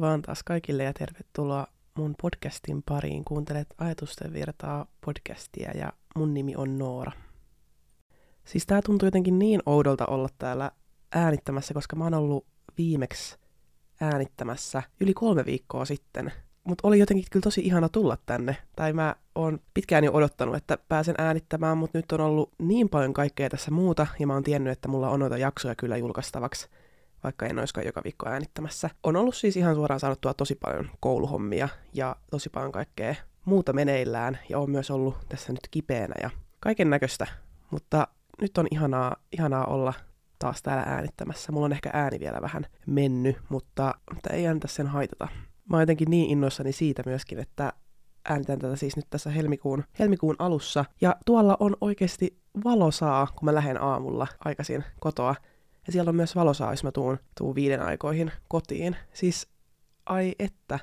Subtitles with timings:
[0.00, 3.24] Vaan taas kaikille ja tervetuloa mun podcastin pariin.
[3.24, 7.12] Kuuntelet Ajatusten virtaa podcastia ja mun nimi on Noora.
[8.44, 10.70] Siis tää tuntuu jotenkin niin oudolta olla täällä
[11.12, 12.46] äänittämässä, koska mä oon ollut
[12.78, 13.38] viimeksi
[14.00, 16.32] äänittämässä yli kolme viikkoa sitten.
[16.64, 18.56] Mutta oli jotenkin kyllä tosi ihana tulla tänne.
[18.76, 23.14] Tai mä oon pitkään jo odottanut, että pääsen äänittämään, mutta nyt on ollut niin paljon
[23.14, 26.68] kaikkea tässä muuta, ja mä oon tiennyt, että mulla on noita jaksoja kyllä julkaistavaksi
[27.24, 28.90] vaikka en olisikaan joka viikko äänittämässä.
[29.02, 34.38] On ollut siis ihan suoraan sanottua tosi paljon kouluhommia ja tosi paljon kaikkea muuta meneillään
[34.48, 36.30] ja on myös ollut tässä nyt kipeänä ja
[36.60, 37.26] kaiken näköistä.
[37.70, 38.08] Mutta
[38.40, 39.92] nyt on ihanaa, ihanaa olla
[40.38, 41.52] taas täällä äänittämässä.
[41.52, 45.28] Mulla on ehkä ääni vielä vähän mennyt, mutta, mutta ei ääntä sen haitata.
[45.70, 47.72] Mä oon jotenkin niin innoissani siitä myöskin, että
[48.28, 50.84] äänitän tätä siis nyt tässä helmikuun, helmikuun alussa.
[51.00, 55.34] Ja tuolla on oikeasti valosaa, kun mä lähden aamulla aikaisin kotoa.
[55.86, 58.96] Ja siellä on myös valosaa, jos mä tuun, tuun viiden aikoihin kotiin.
[59.12, 59.48] Siis
[60.06, 60.78] ai että.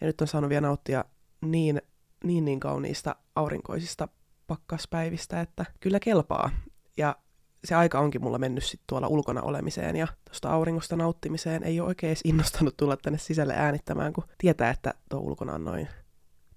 [0.00, 1.04] Ja nyt on saanut vielä nauttia
[1.40, 1.82] niin,
[2.24, 4.08] niin, niin kauniista aurinkoisista
[4.46, 6.50] pakkaspäivistä, että kyllä kelpaa.
[6.96, 7.16] Ja
[7.64, 11.62] se aika onkin mulla mennyt sit tuolla ulkona olemiseen ja tuosta auringosta nauttimiseen.
[11.62, 15.64] Ei ole oikein edes innostanut tulla tänne sisälle äänittämään, kun tietää, että tuo ulkona on
[15.64, 15.88] noin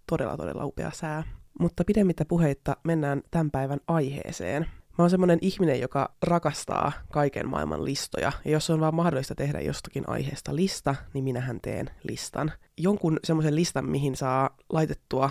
[0.07, 1.23] todella todella upea sää.
[1.59, 4.67] Mutta pidemmittä puheitta mennään tämän päivän aiheeseen.
[4.97, 9.61] Mä oon semmonen ihminen, joka rakastaa kaiken maailman listoja, ja jos on vaan mahdollista tehdä
[9.61, 12.51] jostakin aiheesta lista, niin minähän teen listan.
[12.77, 15.29] Jonkun semmoisen listan, mihin saa laitettua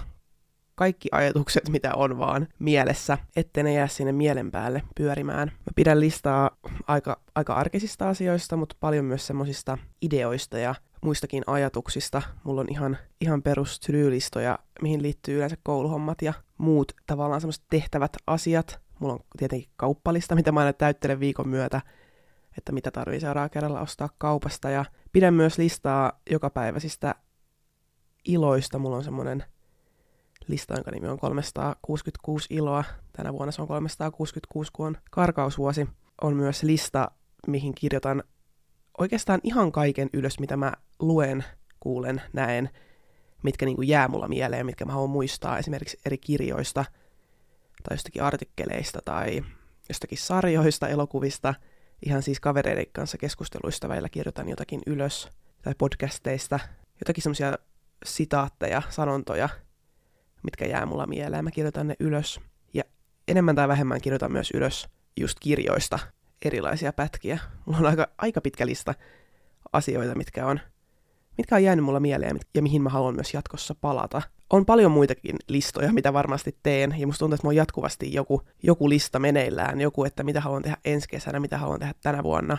[0.75, 5.49] kaikki ajatukset, mitä on vaan mielessä, ettei ne jää sinne mielen päälle pyörimään.
[5.49, 6.51] Mä pidän listaa
[6.87, 12.23] aika, aika arkisista asioista, mutta paljon myös semmoisista ideoista ja muistakin ajatuksista.
[12.45, 13.81] Mulla on ihan, ihan perus
[14.83, 20.53] mihin liittyy yleensä kouluhommat ja muut tavallaan semmoiset tehtävät asiat, Mulla on tietenkin kauppalista, mitä
[20.53, 21.81] mä aina täyttelen viikon myötä,
[22.59, 24.71] että mitä tarvii seuraavalla kerralla ostaa kaupasta.
[24.71, 27.15] Ja pidän myös listaa jokapäiväisistä
[28.25, 28.79] iloista.
[28.79, 29.45] Mulla on semmoinen
[30.47, 32.85] lista, jonka nimi on 366 iloa.
[33.13, 35.89] Tänä vuonna se on 366, kun on karkausvuosi.
[36.23, 37.11] On myös lista,
[37.47, 38.23] mihin kirjoitan
[38.99, 41.45] oikeastaan ihan kaiken ylös, mitä mä luen,
[41.81, 42.71] kuulen, näen,
[43.43, 46.85] mitkä niin kuin jää mulla mieleen, mitkä mä haluan muistaa esimerkiksi eri kirjoista–
[47.83, 49.43] tai jostakin artikkeleista tai
[49.89, 51.55] jostakin sarjoista, elokuvista,
[52.07, 55.29] ihan siis kavereiden kanssa keskusteluista välillä kirjoitan jotakin ylös,
[55.63, 56.61] tai podcasteista,
[57.01, 57.59] jotakin semmoisia
[58.05, 59.49] sitaatteja, sanontoja,
[60.43, 61.45] mitkä jää mulla mieleen.
[61.45, 62.41] Mä kirjoitan ne ylös.
[62.75, 62.83] Ja
[63.29, 65.99] enemmän tai vähemmän kirjoitan myös ylös just kirjoista
[66.45, 67.39] erilaisia pätkiä.
[67.65, 68.95] Mulla on aika, aika pitkä lista
[69.73, 70.61] asioita, mitkä on,
[71.39, 74.23] mitkä on jäänyt mulla mieleen ja mihin mä haluan myös jatkossa palata
[74.53, 78.43] on paljon muitakin listoja, mitä varmasti teen, ja musta tuntuu, että mulla on jatkuvasti joku,
[78.63, 82.59] joku lista meneillään, joku, että mitä haluan tehdä ensi kesänä, mitä haluan tehdä tänä vuonna,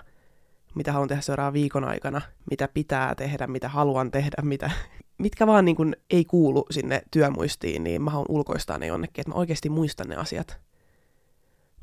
[0.75, 4.72] mitä haluan tehdä seuraavan viikon aikana, mitä pitää tehdä, mitä haluan tehdä, mitä,
[5.17, 9.31] mitkä vaan niin kun ei kuulu sinne työmuistiin, niin mä haluan ulkoistaa ne jonnekin, että
[9.31, 10.61] mä oikeasti muistan ne asiat.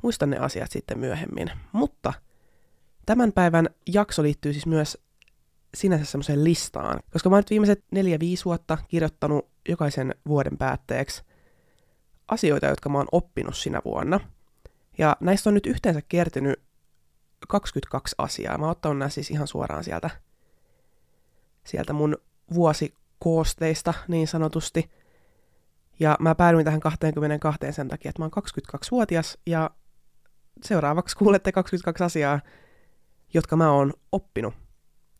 [0.02, 1.50] Muistan ne asiat sitten myöhemmin.
[1.72, 2.12] Mutta
[3.06, 4.98] tämän päivän jakso liittyy siis myös
[5.75, 11.22] sinänsä semmoiseen listaan, koska mä oon nyt viimeiset neljä, viisi vuotta kirjoittanut jokaisen vuoden päätteeksi
[12.28, 14.20] asioita, jotka mä oon oppinut sinä vuonna.
[14.98, 16.62] Ja näistä on nyt yhteensä kertynyt
[17.48, 18.58] 22 asiaa.
[18.58, 20.10] Mä oon ottanut nämä siis ihan suoraan sieltä,
[21.64, 22.16] sieltä mun
[22.54, 24.91] vuosikoosteista niin sanotusti.
[26.00, 29.70] Ja mä päädyin tähän 22 sen takia, että mä oon 22-vuotias ja
[30.64, 32.41] seuraavaksi kuulette 22 asiaa,
[33.34, 34.54] jotka mä oon oppinut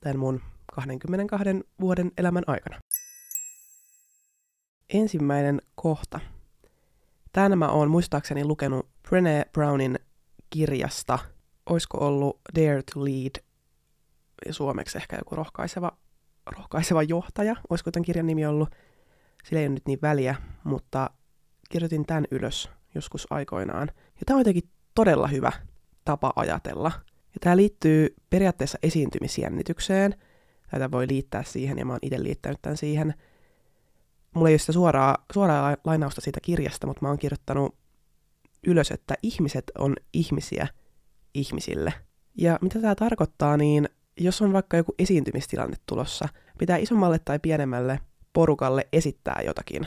[0.01, 0.41] tämän mun
[0.75, 1.49] 22
[1.81, 2.81] vuoden elämän aikana.
[4.95, 6.21] Ensimmäinen kohta.
[7.33, 9.99] Tänä mä oon muistaakseni lukenut Brené Brownin
[10.51, 11.19] kirjasta.
[11.67, 13.45] Oisko ollut Dare to Lead,
[14.51, 15.93] suomeksi ehkä joku rohkaiseva,
[16.47, 18.69] rohkaiseva johtaja, olisiko tämän kirjan nimi ollut.
[19.45, 20.35] Sillä ei ole nyt niin väliä,
[20.65, 21.11] mutta
[21.71, 23.89] kirjoitin tämän ylös joskus aikoinaan.
[23.97, 25.53] Ja tämä on jotenkin todella hyvä
[26.05, 26.93] tapa ajatella.
[27.35, 30.15] Ja tämä liittyy periaatteessa esiintymisjännitykseen.
[30.71, 33.15] Tätä voi liittää siihen, ja mä oon itse liittänyt tämän siihen.
[34.35, 37.75] Mulla ei ole sitä suoraa, suoraa lainausta siitä kirjasta, mutta mä oon kirjoittanut
[38.67, 40.69] ylös, että ihmiset on ihmisiä
[41.35, 41.93] ihmisille.
[42.37, 43.89] Ja mitä tämä tarkoittaa, niin
[44.21, 46.29] jos on vaikka joku esiintymistilanne tulossa,
[46.59, 48.01] pitää isommalle tai pienemmälle
[48.33, 49.87] porukalle esittää jotakin.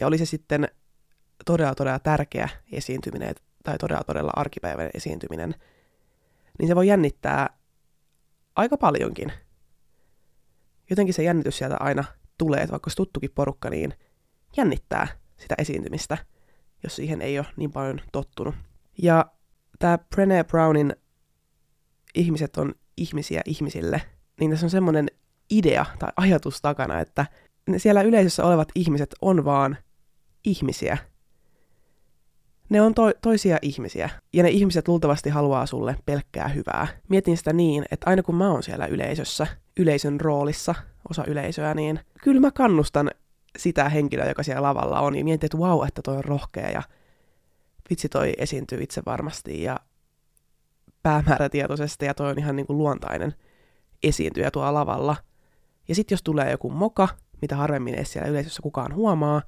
[0.00, 0.68] Ja oli se sitten
[1.46, 5.54] todella todella tärkeä esiintyminen tai todella todella arkipäiväinen esiintyminen–
[6.58, 7.58] niin se voi jännittää
[8.56, 9.32] aika paljonkin.
[10.90, 12.04] Jotenkin se jännitys sieltä aina
[12.38, 13.94] tulee, että vaikka olisi tuttukin porukka, niin
[14.56, 16.18] jännittää sitä esiintymistä,
[16.82, 18.54] jos siihen ei ole niin paljon tottunut.
[19.02, 19.26] Ja
[19.78, 20.96] tämä Brené Brownin
[22.14, 24.02] ihmiset on ihmisiä ihmisille,
[24.40, 25.10] niin tässä on semmoinen
[25.50, 27.26] idea tai ajatus takana, että
[27.68, 29.76] ne siellä yleisössä olevat ihmiset on vaan
[30.44, 30.98] ihmisiä.
[32.68, 36.86] Ne on to- toisia ihmisiä, ja ne ihmiset luultavasti haluaa sulle pelkkää hyvää.
[37.08, 39.46] Mietin sitä niin, että aina kun mä oon siellä yleisössä,
[39.76, 40.74] yleisön roolissa,
[41.10, 43.10] osa yleisöä, niin kyllä mä kannustan
[43.58, 46.70] sitä henkilöä, joka siellä lavalla on, ja mietin, että vau, wow, että toi on rohkea,
[46.70, 46.82] ja
[47.90, 49.80] vitsi toi esiintyy itse varmasti, ja
[51.02, 53.34] päämäärätietoisesti, ja toi on ihan niin kuin luontainen
[54.02, 55.16] esiintyjä tuolla lavalla.
[55.88, 57.08] Ja sitten jos tulee joku moka,
[57.42, 59.42] mitä harvemmin edes siellä yleisössä kukaan huomaa,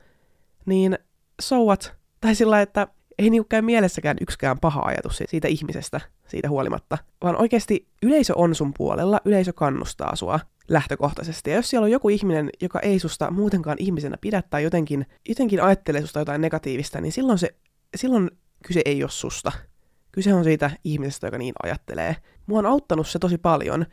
[0.66, 0.98] niin
[1.40, 2.88] souat, tai sillä että
[3.18, 8.54] ei niinku käy mielessäkään yksikään paha ajatus siitä ihmisestä siitä huolimatta, vaan oikeasti yleisö on
[8.54, 11.50] sun puolella, yleisö kannustaa sua lähtökohtaisesti.
[11.50, 15.62] Ja jos siellä on joku ihminen, joka ei susta muutenkaan ihmisenä pidä tai jotenkin, jotenkin
[15.62, 17.54] ajattelee susta jotain negatiivista, niin silloin, se,
[17.96, 18.30] silloin
[18.66, 19.52] kyse ei ole susta.
[20.12, 22.16] Kyse on siitä ihmisestä, joka niin ajattelee.
[22.46, 23.86] Mua on auttanut se tosi paljon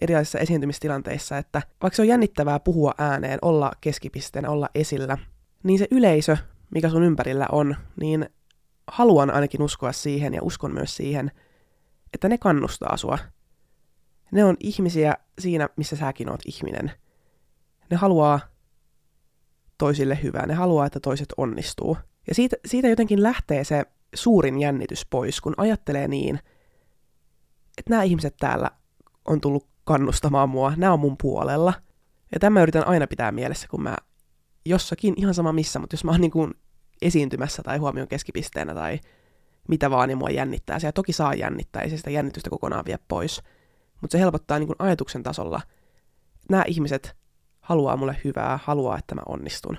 [0.00, 5.18] erilaisissa esiintymistilanteissa, että vaikka se on jännittävää puhua ääneen, olla keskipisteenä, olla esillä,
[5.62, 6.36] niin se yleisö,
[6.70, 8.28] mikä sun ympärillä on, niin
[8.86, 11.30] haluan ainakin uskoa siihen ja uskon myös siihen,
[12.14, 13.18] että ne kannustaa sua.
[14.32, 16.92] Ne on ihmisiä siinä, missä säkin oot ihminen.
[17.90, 18.40] Ne haluaa
[19.78, 21.96] toisille hyvää, ne haluaa, että toiset onnistuu.
[22.28, 23.84] Ja siitä, siitä jotenkin lähtee se
[24.14, 26.36] suurin jännitys pois, kun ajattelee niin,
[27.78, 28.70] että nämä ihmiset täällä
[29.24, 31.72] on tullut kannustamaan mua, nämä on mun puolella.
[32.32, 33.96] Ja tämä yritän aina pitää mielessä, kun mä
[34.66, 36.54] jossakin, ihan sama missä, mutta jos mä oon niin kuin
[37.02, 39.00] esiintymässä tai huomion keskipisteenä tai
[39.68, 40.78] mitä vaan, niin mua jännittää.
[40.78, 43.42] Se ja toki saa jännittää, ei se sitä jännitystä kokonaan vie pois.
[44.00, 45.60] Mutta se helpottaa niin kuin ajatuksen tasolla.
[46.50, 47.16] Nämä ihmiset
[47.60, 49.78] haluaa mulle hyvää, haluaa, että mä onnistun.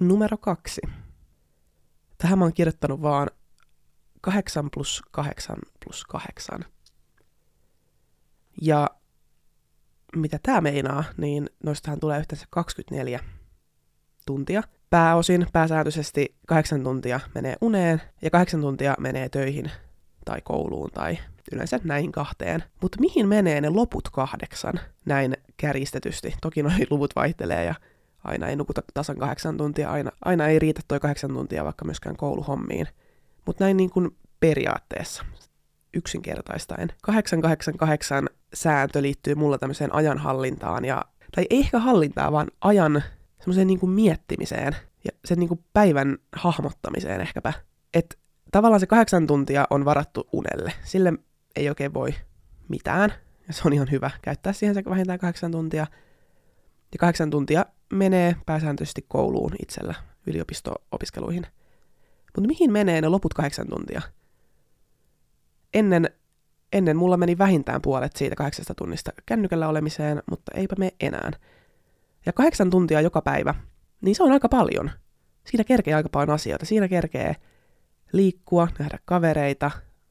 [0.00, 0.80] Numero kaksi.
[2.18, 3.30] Tähän mä oon kirjoittanut vaan
[4.20, 6.64] 8 plus 8 plus 8.
[8.62, 8.90] Ja
[10.16, 13.20] mitä tämä meinaa, niin noistahan tulee yhteensä 24
[14.30, 14.62] tuntia.
[14.90, 19.70] Pääosin, pääsääntöisesti kahdeksan tuntia menee uneen ja kahdeksan tuntia menee töihin
[20.24, 21.18] tai kouluun tai
[21.52, 22.64] yleensä näihin kahteen.
[22.82, 24.74] Mutta mihin menee ne loput kahdeksan
[25.04, 26.34] näin kärjistetysti?
[26.42, 27.74] Toki nuo luvut vaihtelee ja
[28.24, 32.16] aina ei nukuta tasan kahdeksan tuntia, aina, aina ei riitä toi kahdeksan tuntia vaikka myöskään
[32.16, 32.86] kouluhommiin.
[33.46, 35.24] Mutta näin niin kuin periaatteessa
[35.94, 36.88] yksinkertaistaen.
[37.02, 41.04] 888 sääntö liittyy mulla tämmöiseen ajanhallintaan, ja,
[41.34, 43.02] tai ei ehkä hallintaa, vaan ajan
[43.40, 47.52] semmoiseen niin kuin miettimiseen ja sen niin kuin päivän hahmottamiseen ehkäpä.
[47.94, 48.16] Että
[48.52, 50.72] tavallaan se kahdeksan tuntia on varattu unelle.
[50.84, 51.12] Sille
[51.56, 52.14] ei oikein voi
[52.68, 53.12] mitään,
[53.48, 55.86] ja se on ihan hyvä käyttää siihen se vähintään kahdeksan tuntia.
[56.92, 59.94] Ja kahdeksan tuntia menee pääsääntöisesti kouluun itsellä
[60.26, 61.46] yliopisto-opiskeluihin.
[62.36, 64.02] Mutta mihin menee ne loput kahdeksan tuntia?
[65.74, 66.10] Ennen,
[66.72, 71.30] ennen mulla meni vähintään puolet siitä kahdeksasta tunnista kännykällä olemiseen, mutta eipä me enää.
[72.26, 73.54] Ja kahdeksan tuntia joka päivä,
[74.00, 74.90] niin se on aika paljon.
[75.46, 76.66] Siinä kerkee aika paljon asioita.
[76.66, 77.36] Siinä kerkee
[78.12, 79.70] liikkua, nähdä kavereita,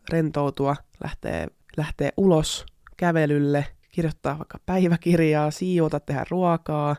[0.09, 1.47] rentoutua, lähtee,
[1.77, 2.65] lähtee ulos
[2.97, 6.95] kävelylle, kirjoittaa vaikka päiväkirjaa, siivota, tehdä ruokaa,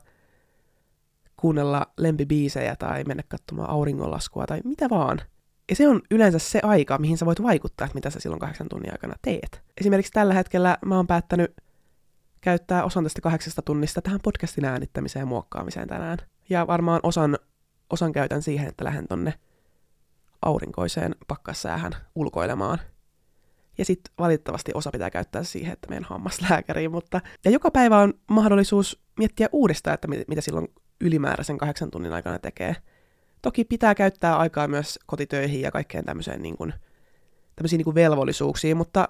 [1.37, 5.21] kuunnella lempibiisejä tai mennä katsomaan auringonlaskua tai mitä vaan.
[5.71, 8.69] Ja se on yleensä se aika, mihin sä voit vaikuttaa, että mitä sä silloin kahdeksan
[8.69, 9.63] tunnin aikana teet.
[9.81, 11.55] Esimerkiksi tällä hetkellä mä oon päättänyt
[12.41, 16.19] käyttää osan tästä kahdeksasta tunnista tähän podcastin äänittämiseen ja muokkaamiseen tänään.
[16.51, 17.39] Ja varmaan osan,
[17.91, 19.35] osan käytän siihen, että lähden tonne
[20.43, 22.79] aurinkoiseen pakkassäähän ulkoilemaan.
[23.79, 27.21] Ja sitten valitettavasti osa pitää käyttää siihen, että meidän hammaslääkäriin, mutta...
[27.45, 30.69] Ja joka päivä on mahdollisuus miettiä uudestaan, että mitä silloin
[31.01, 32.77] ylimääräisen kahdeksan tunnin aikana tekee.
[33.43, 36.73] Toki pitää käyttää aikaa myös kotitöihin ja kaikkeen tämmöiseen niin kuin,
[37.57, 39.09] tämmöisiin niin kuin velvollisuuksiin, mutta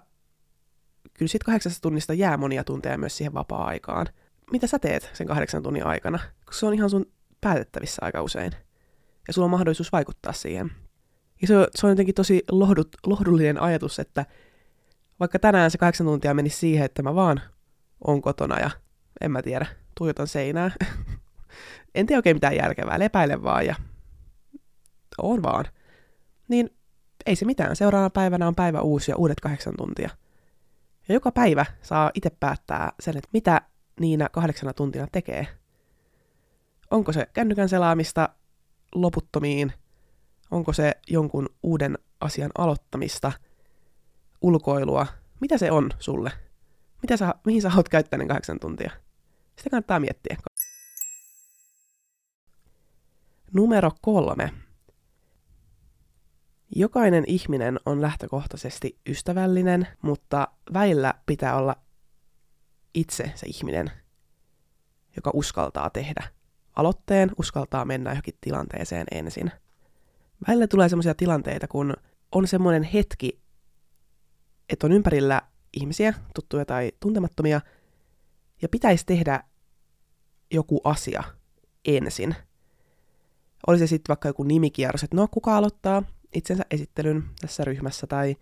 [1.20, 4.06] kyllä siitä kahdeksasta tunnista jää monia tunteja myös siihen vapaa-aikaan.
[4.52, 6.18] Mitä sä teet sen kahdeksan tunnin aikana?
[6.44, 7.06] Koska se on ihan sun
[7.40, 8.52] päätettävissä aika usein.
[9.28, 10.72] Ja sulla on mahdollisuus vaikuttaa siihen.
[11.42, 14.26] Ja se on, se on jotenkin tosi lohdut, lohdullinen ajatus, että
[15.20, 17.40] vaikka tänään se kahdeksan tuntia menisi siihen, että mä vaan
[18.06, 18.70] on kotona ja
[19.20, 19.66] en mä tiedä,
[19.98, 20.70] tuijotan seinää.
[21.94, 23.74] en tee oikein mitään järkevää, lepäile vaan ja
[25.18, 25.64] on vaan.
[26.48, 26.70] Niin
[27.26, 27.76] ei se mitään.
[27.76, 30.10] Seuraavana päivänä on päivä uusi ja uudet kahdeksan tuntia.
[31.10, 33.60] Ja joka päivä saa itse päättää sen, että mitä
[34.00, 35.46] niinä kahdeksana tuntina tekee.
[36.90, 38.28] Onko se kännykän selaamista
[38.94, 39.72] loputtomiin?
[40.50, 43.32] Onko se jonkun uuden asian aloittamista?
[44.42, 45.06] Ulkoilua?
[45.40, 46.32] Mitä se on sulle?
[47.02, 48.90] Mitä sä, mihin sä haluat käyttää ne kahdeksan tuntia?
[49.56, 50.36] Sitä kannattaa miettiä.
[53.54, 54.52] Numero kolme.
[56.76, 61.76] Jokainen ihminen on lähtökohtaisesti ystävällinen, mutta väillä pitää olla
[62.94, 63.90] itse se ihminen,
[65.16, 66.28] joka uskaltaa tehdä
[66.76, 69.50] aloitteen, uskaltaa mennä johonkin tilanteeseen ensin.
[70.48, 71.94] Välillä tulee sellaisia tilanteita, kun
[72.32, 73.40] on semmoinen hetki,
[74.68, 77.60] että on ympärillä ihmisiä, tuttuja tai tuntemattomia,
[78.62, 79.44] ja pitäisi tehdä
[80.50, 81.22] joku asia
[81.84, 82.36] ensin.
[83.66, 86.02] Oli se sitten vaikka joku nimikierros, että no kuka aloittaa
[86.34, 88.36] itsensä esittelyn tässä ryhmässä, tai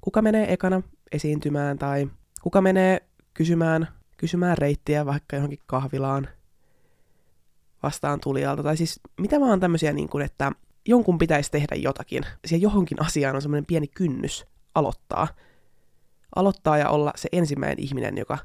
[0.00, 2.08] kuka menee ekana esiintymään, tai
[2.42, 6.28] kuka menee kysymään, kysymään reittiä vaikka johonkin kahvilaan
[7.82, 10.52] vastaan tulijalta, tai siis mitä vaan tämmöisiä, niin kuin, että
[10.86, 12.22] jonkun pitäisi tehdä jotakin.
[12.46, 15.28] Siellä johonkin asiaan on semmoinen pieni kynnys aloittaa.
[16.36, 18.38] Aloittaa ja olla se ensimmäinen ihminen, joka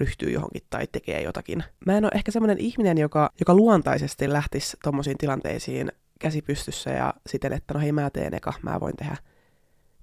[0.00, 1.64] ryhtyy johonkin tai tekee jotakin.
[1.86, 5.92] Mä en ole ehkä semmoinen ihminen, joka, joka luontaisesti lähtisi tommosiin tilanteisiin
[6.24, 9.16] käsipystyssä ja siten, että no hei mä teen eka, mä voin tehdä.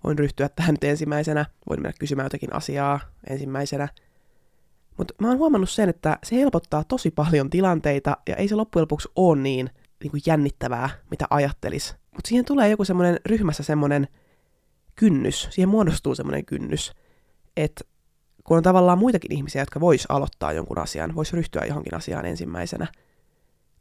[0.03, 2.99] Voin ryhtyä tähän nyt ensimmäisenä, voin mennä kysymään jotakin asiaa
[3.29, 3.87] ensimmäisenä.
[4.97, 8.81] Mutta mä oon huomannut sen, että se helpottaa tosi paljon tilanteita ja ei se loppujen
[8.81, 9.69] lopuksi ole niin,
[10.03, 11.95] niin kuin jännittävää, mitä ajattelis.
[12.15, 14.07] Mutta siihen tulee joku semmoinen ryhmässä semmoinen
[14.95, 16.91] kynnys, siihen muodostuu semmoinen kynnys,
[17.57, 17.83] että
[18.43, 22.87] kun on tavallaan muitakin ihmisiä, jotka vois aloittaa jonkun asian, vois ryhtyä johonkin asiaan ensimmäisenä,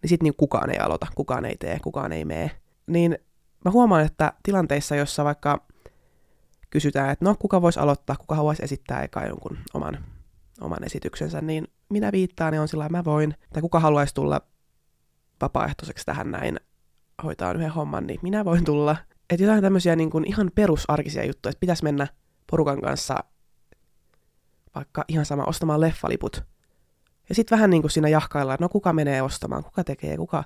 [0.03, 2.51] niin sitten niin kukaan ei aloita, kukaan ei tee, kukaan ei mene.
[2.87, 3.19] Niin
[3.65, 5.67] mä huomaan, että tilanteissa, jossa vaikka
[6.71, 10.05] kysytään, että no kuka voisi aloittaa, kuka haluaisi esittää eka jonkun oman,
[10.61, 14.41] oman esityksensä, niin minä viittaan ja on sillä mä voin, tai kuka haluaisi tulla
[15.41, 16.61] vapaaehtoiseksi tähän näin
[17.25, 18.97] hoitaa yhden homman, niin minä voin tulla.
[19.31, 22.07] Että jotain tämmöisiä niin kuin ihan perusarkisia juttuja, että pitäisi mennä
[22.51, 23.25] porukan kanssa
[24.75, 26.45] vaikka ihan sama ostamaan leffaliput.
[27.31, 30.45] Ja sitten vähän niin kuin siinä jahkaillaan, että no kuka menee ostamaan, kuka tekee, kuka,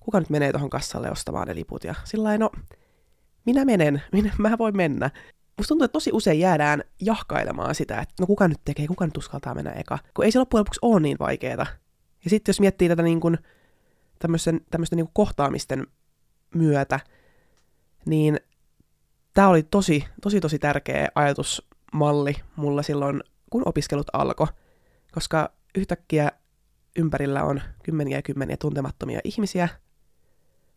[0.00, 1.84] kuka nyt menee tuohon kassalle ostamaan ne liput.
[1.84, 2.50] Ja sillä no
[3.44, 5.10] minä menen, minä, mä voin mennä.
[5.56, 9.16] Musta tuntuu, että tosi usein jäädään jahkailemaan sitä, että no kuka nyt tekee, kuka nyt
[9.16, 9.98] uskaltaa mennä eka.
[10.14, 11.66] Kun ei se loppujen lopuksi ole niin vaikeeta.
[12.24, 13.38] Ja sitten jos miettii tätä niin kuin,
[14.18, 15.86] tämmöisten, tämmöisten niin kuin kohtaamisten
[16.54, 17.00] myötä,
[18.06, 18.40] niin
[19.34, 24.46] tämä oli tosi, tosi, tosi tärkeä ajatusmalli mulla silloin kun opiskelut alkoi,
[25.12, 26.32] koska yhtäkkiä
[26.98, 29.68] ympärillä on kymmeniä ja kymmeniä tuntemattomia ihmisiä,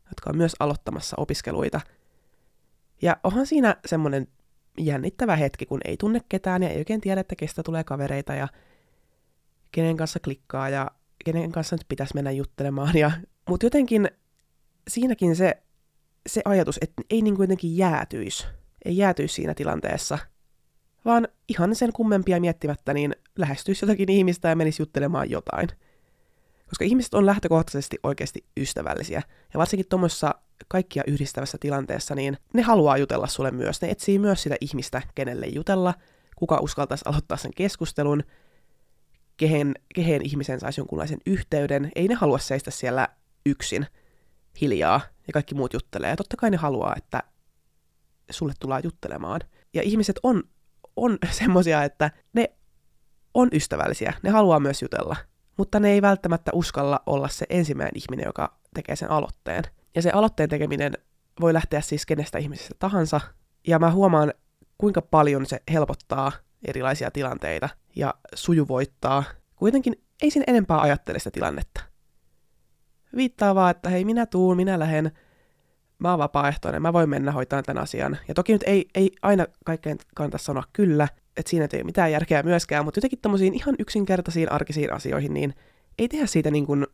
[0.10, 1.82] jotka on myös aloittamassa opiskeluita.
[3.02, 4.28] Ja onhan siinä semmoinen
[4.78, 8.48] jännittävä hetki, kun ei tunne ketään ja ei oikein tiedä, että kestä tulee kavereita ja
[9.72, 10.92] kenen kanssa klikkaa ja
[11.26, 12.98] kenen kanssa nyt pitäisi mennä juttelemaan.
[12.98, 13.12] Ja,
[13.50, 14.12] mutta jotenkin
[14.88, 15.64] siinäkin se,
[16.28, 18.48] se ajatus, että ei niin kuitenkin jäätyisi,
[18.86, 20.18] ei jäätyisi siinä tilanteessa–
[21.06, 25.70] vaan ihan sen kummempia miettimättä niin lähestyisi jotakin ihmistä ja menisi juttelemaan jotain.
[26.70, 29.22] Koska ihmiset on lähtökohtaisesti oikeasti ystävällisiä,
[29.54, 30.36] ja varsinkin tuommoisessa
[30.68, 33.82] kaikkia yhdistävässä tilanteessa, niin ne haluaa jutella sulle myös.
[33.82, 35.94] Ne etsii myös sitä ihmistä, kenelle jutella,
[36.36, 38.24] kuka uskaltaisi aloittaa sen keskustelun,
[39.38, 41.92] kehen, kehen ihmisen saisi jonkunlaisen yhteyden.
[41.96, 43.08] Ei ne halua seistä siellä
[43.46, 43.86] yksin,
[44.62, 46.10] hiljaa, ja kaikki muut juttelee.
[46.10, 47.24] Ja totta kai ne haluaa, että
[48.32, 49.42] sulle tullaan juttelemaan.
[49.74, 50.44] Ja ihmiset on
[51.04, 52.50] on semmosia, että ne
[53.34, 55.16] on ystävällisiä, ne haluaa myös jutella,
[55.58, 59.64] mutta ne ei välttämättä uskalla olla se ensimmäinen ihminen, joka tekee sen aloitteen.
[59.96, 60.94] Ja se aloitteen tekeminen
[61.42, 63.22] voi lähteä siis kenestä ihmisestä tahansa,
[63.68, 64.34] ja mä huomaan,
[64.78, 66.32] kuinka paljon se helpottaa
[66.68, 69.24] erilaisia tilanteita ja sujuvoittaa.
[69.56, 71.82] Kuitenkin ei sen enempää ajattele sitä tilannetta.
[73.16, 75.12] Viittaa vaan, että hei, minä tuun, minä lähden,
[76.00, 78.18] mä oon vapaaehtoinen, mä voin mennä hoitaa tämän asian.
[78.28, 82.12] Ja toki nyt ei, ei aina kaikkeen kannata sanoa kyllä, että siinä ei ole mitään
[82.12, 85.54] järkeä myöskään, mutta jotenkin tämmöisiin ihan yksinkertaisiin arkisiin asioihin, niin
[86.00, 86.88] ei tehdä siitä niin kuin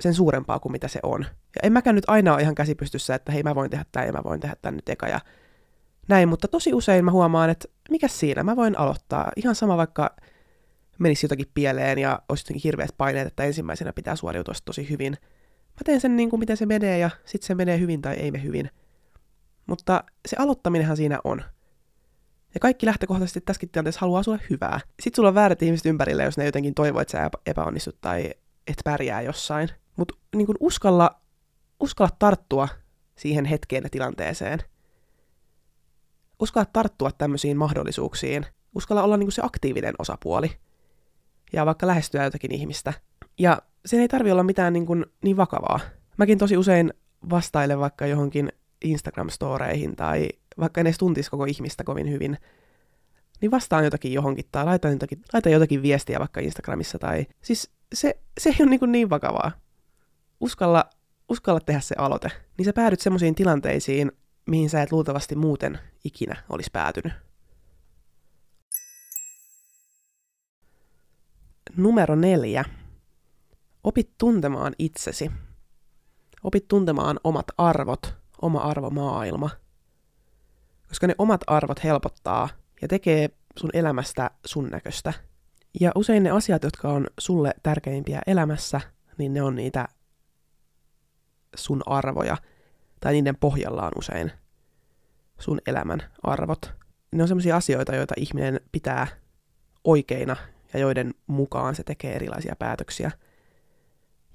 [0.00, 1.20] sen suurempaa kuin mitä se on.
[1.30, 4.12] Ja en mäkään nyt aina ole ihan käsipystyssä, että hei mä voin tehdä tämän ja
[4.12, 5.20] mä voin tehdä tämän nyt eka ja
[6.08, 9.32] näin, mutta tosi usein mä huomaan, että mikä siinä, mä voin aloittaa.
[9.36, 10.16] Ihan sama vaikka
[10.98, 15.16] menisi jotakin pieleen ja olisi jotenkin hirveät paineet, että ensimmäisenä pitää suoriutua tosi hyvin–
[15.78, 18.30] Mä teen sen niin kuin miten se menee ja sitten se menee hyvin tai ei
[18.30, 18.70] me hyvin.
[19.66, 21.42] Mutta se aloittaminenhan siinä on.
[22.54, 24.80] Ja kaikki lähtökohtaisesti tässäkin tilanteessa haluaa sulle hyvää.
[25.00, 28.30] Sitten sulla on väärät ihmiset ympärillä, jos ne jotenkin toivoo, että sä epäonnistut tai
[28.66, 29.68] et pärjää jossain.
[29.96, 31.20] Mutta niin uskalla,
[31.80, 32.68] uskalla tarttua
[33.16, 34.58] siihen hetkeen ja tilanteeseen.
[36.40, 38.46] Uskalla tarttua tämmöisiin mahdollisuuksiin.
[38.74, 40.50] Uskalla olla niin se aktiivinen osapuoli.
[41.52, 42.92] Ja vaikka lähestyä jotakin ihmistä.
[43.38, 45.80] Ja sen ei tarvi olla mitään niin, kuin, niin vakavaa.
[46.16, 46.92] Mäkin tosi usein
[47.30, 48.52] vastailen vaikka johonkin
[48.84, 50.28] Instagram-storeihin tai
[50.60, 52.38] vaikka en edes tuntisi koko ihmistä kovin hyvin,
[53.40, 58.18] niin vastaan jotakin johonkin tai laitan jotakin, laitan jotakin viestiä vaikka Instagramissa tai siis se,
[58.40, 59.52] se ei ole niin, kuin niin vakavaa.
[60.40, 60.84] Uskalla,
[61.28, 64.12] uskalla tehdä se aloite, niin sä päädyt semmoisiin tilanteisiin,
[64.46, 67.12] mihin sä et luultavasti muuten ikinä olisi päätynyt.
[71.76, 72.64] Numero neljä.
[73.88, 75.30] Opit tuntemaan itsesi.
[76.44, 79.50] Opit tuntemaan omat arvot, oma arvomaailma.
[80.88, 82.48] Koska ne omat arvot helpottaa
[82.82, 85.12] ja tekee sun elämästä sun näköistä.
[85.80, 88.80] Ja usein ne asiat, jotka on sulle tärkeimpiä elämässä,
[89.18, 89.88] niin ne on niitä
[91.56, 92.36] sun arvoja,
[93.00, 94.32] tai niiden pohjalla on usein
[95.38, 96.72] sun elämän arvot.
[97.12, 99.06] Ne on sellaisia asioita, joita ihminen pitää
[99.84, 100.36] oikeina
[100.72, 103.10] ja joiden mukaan se tekee erilaisia päätöksiä.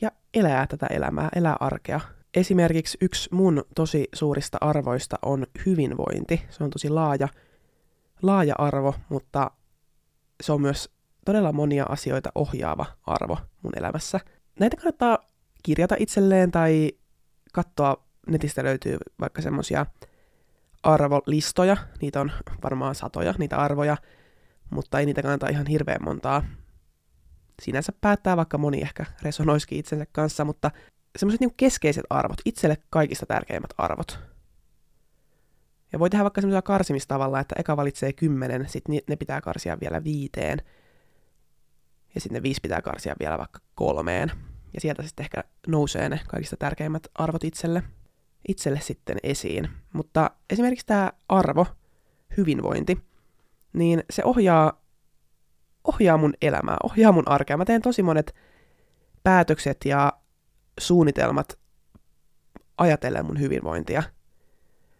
[0.03, 1.99] Ja elää tätä elämää, elää arkea.
[2.33, 6.45] Esimerkiksi yksi mun tosi suurista arvoista on hyvinvointi.
[6.49, 7.27] Se on tosi laaja,
[8.21, 9.51] laaja arvo, mutta
[10.43, 10.89] se on myös
[11.25, 14.19] todella monia asioita ohjaava arvo mun elämässä.
[14.59, 15.17] Näitä kannattaa
[15.63, 16.91] kirjata itselleen tai
[17.53, 19.85] katsoa, netistä löytyy vaikka semmosia
[20.83, 22.31] arvolistoja, niitä on
[22.63, 23.97] varmaan satoja, niitä arvoja,
[24.69, 26.43] mutta ei niitä kannata ihan hirveän montaa
[27.61, 30.71] sinänsä päättää, vaikka moni ehkä resonoisikin itsensä kanssa, mutta
[31.17, 34.19] semmoiset niinku keskeiset arvot, itselle kaikista tärkeimmät arvot.
[35.93, 40.03] Ja voi tehdä vaikka semmoisella karsimistavalla, että eka valitsee kymmenen, sitten ne pitää karsia vielä
[40.03, 40.61] viiteen,
[42.15, 44.31] ja sitten ne viisi pitää karsia vielä vaikka kolmeen.
[44.73, 47.83] Ja sieltä sitten ehkä nousee ne kaikista tärkeimmät arvot itselle,
[48.47, 49.69] itselle sitten esiin.
[49.93, 51.67] Mutta esimerkiksi tämä arvo,
[52.37, 52.97] hyvinvointi,
[53.73, 54.82] niin se ohjaa,
[55.83, 57.57] ohjaa mun elämää, ohjaa mun arkea.
[57.57, 58.35] Mä teen tosi monet
[59.23, 60.13] päätökset ja
[60.79, 61.59] suunnitelmat
[62.77, 64.03] ajatellen mun hyvinvointia.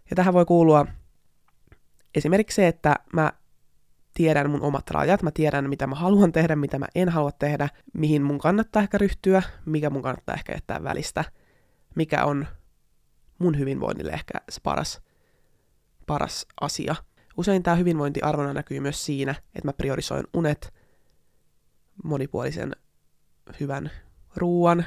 [0.09, 0.85] Ja tähän voi kuulua
[2.15, 3.33] esimerkiksi se, että mä
[4.13, 7.69] tiedän mun omat rajat, mä tiedän mitä mä haluan tehdä, mitä mä en halua tehdä,
[7.93, 11.23] mihin mun kannattaa ehkä ryhtyä, mikä mun kannattaa ehkä jättää välistä,
[11.95, 12.47] mikä on
[13.39, 15.01] mun hyvinvoinnille ehkä se paras,
[16.07, 16.95] paras asia.
[17.37, 20.73] Usein tämä hyvinvointiarvona näkyy myös siinä, että mä priorisoin unet,
[22.03, 22.75] monipuolisen
[23.59, 23.91] hyvän
[24.35, 24.85] ruoan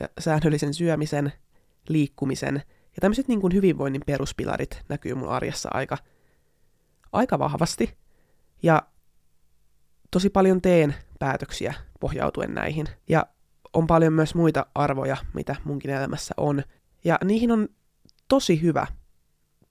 [0.00, 1.32] ja säännöllisen syömisen,
[1.88, 2.54] liikkumisen
[2.98, 5.98] ja tämmöiset niin kuin hyvinvoinnin peruspilarit näkyy mun arjessa aika,
[7.12, 7.96] aika vahvasti.
[8.62, 8.82] Ja
[10.10, 12.86] tosi paljon teen päätöksiä pohjautuen näihin.
[13.08, 13.26] Ja
[13.72, 16.62] on paljon myös muita arvoja, mitä munkin elämässä on.
[17.04, 17.68] Ja niihin on
[18.28, 18.86] tosi hyvä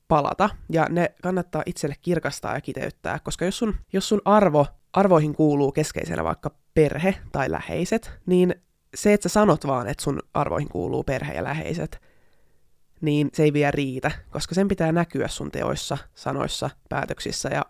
[0.08, 5.36] palata, ja ne kannattaa itselle kirkastaa ja kiteyttää, koska jos sun, jos sun arvo, arvoihin
[5.36, 8.56] kuuluu keskeisenä vaikka perhe tai läheiset, niin
[8.96, 12.02] se, että sä sanot vaan, että sun arvoihin kuuluu perhe ja läheiset,
[13.02, 17.65] niin se ei vielä riitä, koska sen pitää näkyä sun teoissa, sanoissa, päätöksissä ja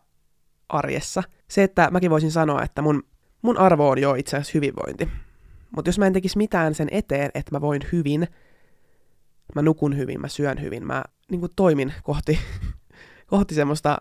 [0.70, 1.24] arjessa.
[1.48, 3.04] Se, että mäkin voisin sanoa, että mun,
[3.42, 5.10] mun arvo on jo itse asiassa hyvinvointi.
[5.76, 8.28] Mutta jos mä en tekisi mitään sen eteen, että mä voin hyvin,
[9.58, 12.40] mä nukun hyvin, mä syön hyvin, mä niin kuin toimin kohti,
[13.28, 13.98] kohti semmoista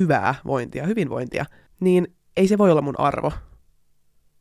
[0.00, 1.44] hyvää vointia, hyvinvointia,
[1.80, 3.32] niin ei se voi olla mun arvo.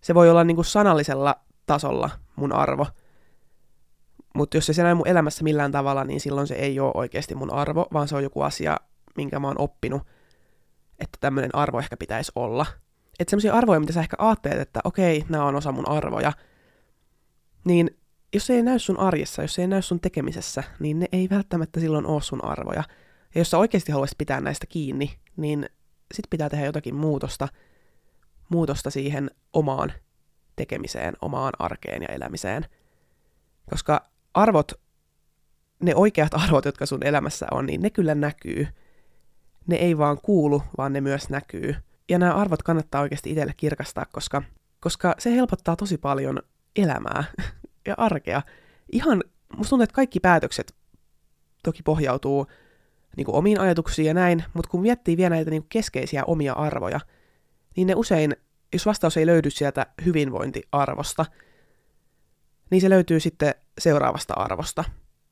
[0.01, 1.35] Se voi olla niin kuin sanallisella
[1.65, 2.87] tasolla mun arvo.
[4.35, 7.35] Mutta jos se se näy mun elämässä millään tavalla, niin silloin se ei ole oikeasti
[7.35, 8.77] mun arvo, vaan se on joku asia,
[9.17, 10.01] minkä mä oon oppinut,
[10.99, 12.65] että tämmöinen arvo ehkä pitäisi olla.
[13.19, 16.33] Että semmoisia arvoja, mitä sä ehkä ajattelet, että okei, nämä on osa mun arvoja,
[17.65, 18.00] niin
[18.33, 21.29] jos se ei näy sun arjessa, jos se ei näy sun tekemisessä, niin ne ei
[21.29, 22.83] välttämättä silloin ole sun arvoja.
[23.35, 25.69] Ja jos sä oikeasti haluaisit pitää näistä kiinni, niin
[26.13, 27.47] sit pitää tehdä jotakin muutosta,
[28.49, 29.93] muutosta siihen omaan
[30.55, 32.65] tekemiseen, omaan arkeen ja elämiseen.
[33.69, 34.71] Koska arvot,
[35.79, 38.67] ne oikeat arvot, jotka sun elämässä on, niin ne kyllä näkyy.
[39.67, 41.75] Ne ei vaan kuulu, vaan ne myös näkyy.
[42.09, 44.43] Ja nämä arvot kannattaa oikeasti itselle kirkastaa, koska,
[44.79, 46.39] koska se helpottaa tosi paljon
[46.75, 47.23] elämää
[47.87, 48.41] ja arkea.
[48.91, 49.23] Ihan,
[49.57, 50.75] musta tuntuu, että kaikki päätökset
[51.63, 52.47] toki pohjautuu
[53.17, 56.53] niin kuin omiin ajatuksiin ja näin, mutta kun miettii vielä näitä niin kuin keskeisiä omia
[56.53, 56.99] arvoja,
[57.75, 58.35] niin ne usein,
[58.73, 61.25] jos vastaus ei löydy sieltä hyvinvointiarvosta,
[62.69, 64.83] niin se löytyy sitten seuraavasta arvosta.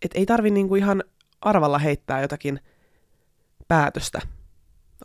[0.01, 1.03] Et ei tarvi niinku ihan
[1.41, 2.59] arvalla heittää jotakin
[3.67, 4.21] päätöstä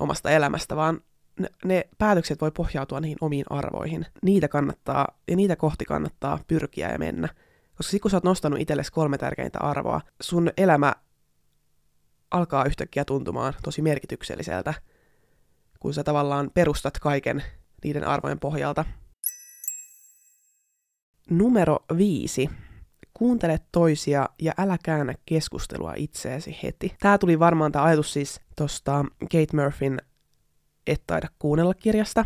[0.01, 1.01] omasta elämästä, vaan
[1.39, 4.07] ne, ne päätökset voi pohjautua niihin omiin arvoihin.
[4.23, 7.29] Niitä kannattaa, ja niitä kohti kannattaa pyrkiä ja mennä.
[7.77, 10.95] Koska sit kun sä oot nostanut itsellesi kolme tärkeintä arvoa, sun elämä
[12.31, 14.75] alkaa yhtäkkiä tuntumaan tosi merkitykselliseltä,
[15.81, 17.43] kun sä tavallaan perustat kaiken
[17.85, 18.85] niiden arvojen pohjalta.
[21.31, 22.51] Numero viisi.
[23.15, 26.97] Kuuntele toisia ja älä käännä keskustelua itseesi heti.
[27.01, 29.99] Tää tuli varmaan tämä ajatus siis tosta Kate Murphyn
[30.87, 32.25] Et taida kuunnella kirjasta,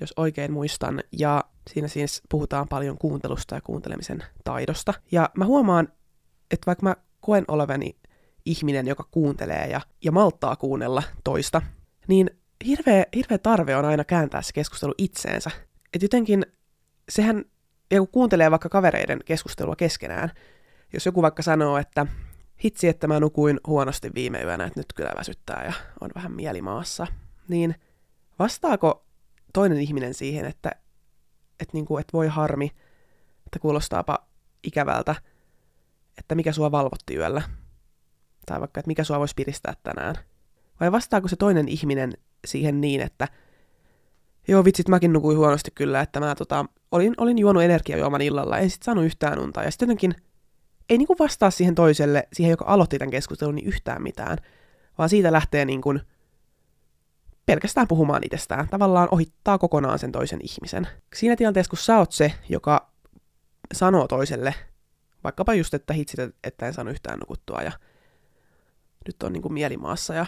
[0.00, 1.02] jos oikein muistan.
[1.12, 4.94] Ja siinä siis puhutaan paljon kuuntelusta ja kuuntelemisen taidosta.
[5.12, 5.88] Ja mä huomaan,
[6.50, 7.96] että vaikka mä koen olevani
[8.44, 11.62] ihminen, joka kuuntelee ja, ja malttaa kuunnella toista,
[12.08, 12.30] niin
[12.66, 15.50] hirveä, hirveä tarve on aina kääntää se keskustelu itseensä
[15.94, 16.46] Että jotenkin
[17.08, 17.44] sehän,
[17.90, 20.30] ja kun kuuntelee vaikka kavereiden keskustelua keskenään,
[20.92, 22.06] jos joku vaikka sanoo, että
[22.64, 27.06] hitsi, että mä nukuin huonosti viime yönä, että nyt kyllä väsyttää ja on vähän mielimaassa,
[27.48, 27.74] niin
[28.38, 29.04] vastaako
[29.52, 30.70] toinen ihminen siihen, että,
[31.60, 32.70] että, niin kuin, että voi harmi,
[33.46, 34.18] että kuulostaapa
[34.62, 35.14] ikävältä,
[36.18, 37.42] että mikä sua valvotti yöllä,
[38.46, 40.14] tai vaikka, että mikä sua voisi piristää tänään.
[40.80, 42.12] Vai vastaako se toinen ihminen
[42.46, 43.28] siihen niin, että
[44.48, 48.70] joo vitsit, mäkin nukuin huonosti kyllä, että mä tota, olin, olin juonut energiajuoman illalla, en
[48.70, 50.14] sit saanut yhtään unta, ja sitten jotenkin
[50.88, 54.38] ei niinku vastaa siihen toiselle, siihen joka aloitti tämän keskustelun, niin yhtään mitään,
[54.98, 56.00] vaan siitä lähtee niin kuin
[57.48, 60.88] pelkästään puhumaan itsestään, tavallaan ohittaa kokonaan sen toisen ihmisen.
[61.14, 62.90] Siinä tilanteessa, kun sä oot se, joka
[63.74, 64.54] sanoo toiselle,
[65.24, 67.72] vaikkapa just, että hitsit, että en saanut yhtään nukuttua ja
[69.06, 70.26] nyt on niin kuin mielimaassa ja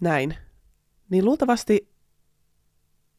[0.00, 0.36] näin,
[1.10, 1.94] niin luultavasti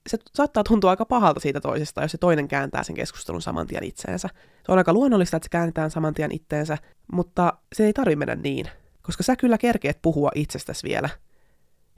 [0.09, 3.83] se saattaa tuntua aika pahalta siitä toisesta, jos se toinen kääntää sen keskustelun saman tien
[3.83, 4.29] itseensä.
[4.65, 6.77] Se on aika luonnollista, että se käännetään saman tien itteensä,
[7.11, 8.65] mutta se ei tarvitse mennä niin,
[9.01, 11.09] koska sä kyllä kerkeet puhua itsestäsi vielä.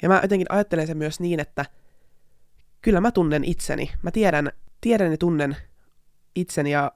[0.01, 1.65] Ja mä jotenkin ajattelen sen myös niin, että
[2.81, 3.91] kyllä mä tunnen itseni.
[4.01, 5.57] Mä tiedän, tiedän ja tunnen
[6.35, 6.91] itseni ja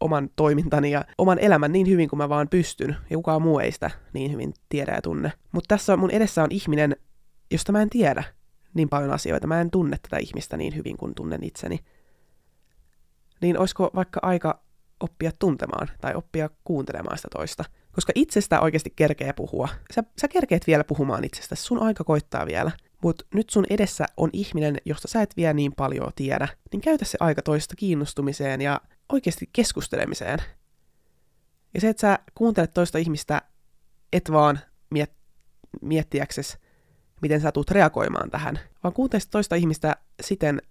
[0.00, 3.72] oman toimintani ja oman elämän niin hyvin kuin mä vaan pystyn, ja kukaan muu ei
[3.72, 5.32] sitä niin hyvin tiedä ja tunne.
[5.52, 6.96] Mutta tässä on, mun edessä on ihminen,
[7.50, 8.24] josta mä en tiedä
[8.74, 9.46] niin paljon asioita.
[9.46, 11.78] Mä en tunne tätä ihmistä niin hyvin kuin tunnen itseni.
[13.40, 14.60] Niin olisiko vaikka aika
[15.00, 17.64] oppia tuntemaan tai oppia kuuntelemaan sitä toista?
[17.98, 19.68] Koska itsestä oikeasti kerkee puhua.
[19.94, 22.70] Sä, sä kerkeet vielä puhumaan itsestä, sun aika koittaa vielä.
[23.02, 27.04] Mutta nyt sun edessä on ihminen, josta sä et vielä niin paljon tiedä, niin käytä
[27.04, 28.80] se aika toista kiinnostumiseen ja
[29.12, 30.38] oikeasti keskustelemiseen.
[31.74, 33.42] Ja se, että sä kuuntelet toista ihmistä,
[34.12, 34.58] et vaan
[34.94, 35.18] miet-
[35.80, 36.58] miettiäksesi,
[37.22, 40.62] miten sä tulet reagoimaan tähän, vaan kuuntelet toista ihmistä siten,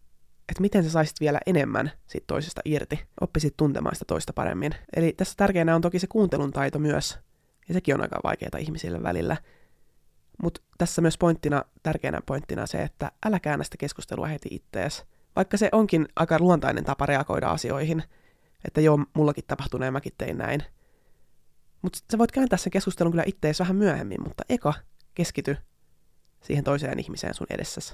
[0.50, 4.72] että miten sä saisit vielä enemmän siitä toisesta irti, oppisit tuntemaan sitä toista paremmin.
[4.96, 7.20] Eli tässä tärkeänä on toki se kuuntelun taito myös,
[7.68, 9.38] ja sekin on aika vaikeaa ihmisille välillä.
[10.44, 15.06] Mutta tässä myös pointtina, tärkeänä pointtina se, että älä käännä sitä keskustelua heti ittees.
[15.36, 18.04] Vaikka se onkin aika luontainen tapa reagoida asioihin,
[18.66, 20.64] että joo, mullakin tapahtunut ja mäkin tein näin.
[21.82, 24.74] Mutta sä voit kääntää sen keskustelun kyllä ittees vähän myöhemmin, mutta eka
[25.14, 25.58] keskity
[26.42, 27.94] siihen toiseen ihmiseen sun edessäsi,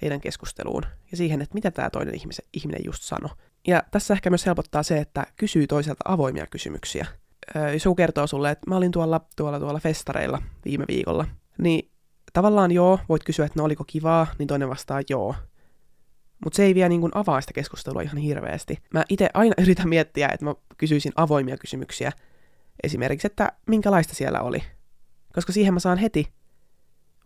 [0.00, 3.30] teidän keskusteluun, ja siihen, että mitä tämä toinen ihmisen, ihminen just sanoi.
[3.66, 7.06] Ja tässä ehkä myös helpottaa se, että kysyy toiselta avoimia kysymyksiä.
[7.72, 11.24] Jos joku kertoo sulle, että mä olin tuolla, tuolla, tuolla festareilla viime viikolla,
[11.58, 11.90] niin
[12.32, 15.34] tavallaan joo, voit kysyä, että no oliko kivaa, niin toinen vastaa joo.
[16.44, 18.78] Mutta se ei vielä niin avaa sitä keskustelua ihan hirveästi.
[18.94, 22.12] Mä itse aina yritän miettiä, että mä kysyisin avoimia kysymyksiä.
[22.82, 24.62] Esimerkiksi, että minkälaista siellä oli.
[25.34, 26.28] Koska siihen mä saan heti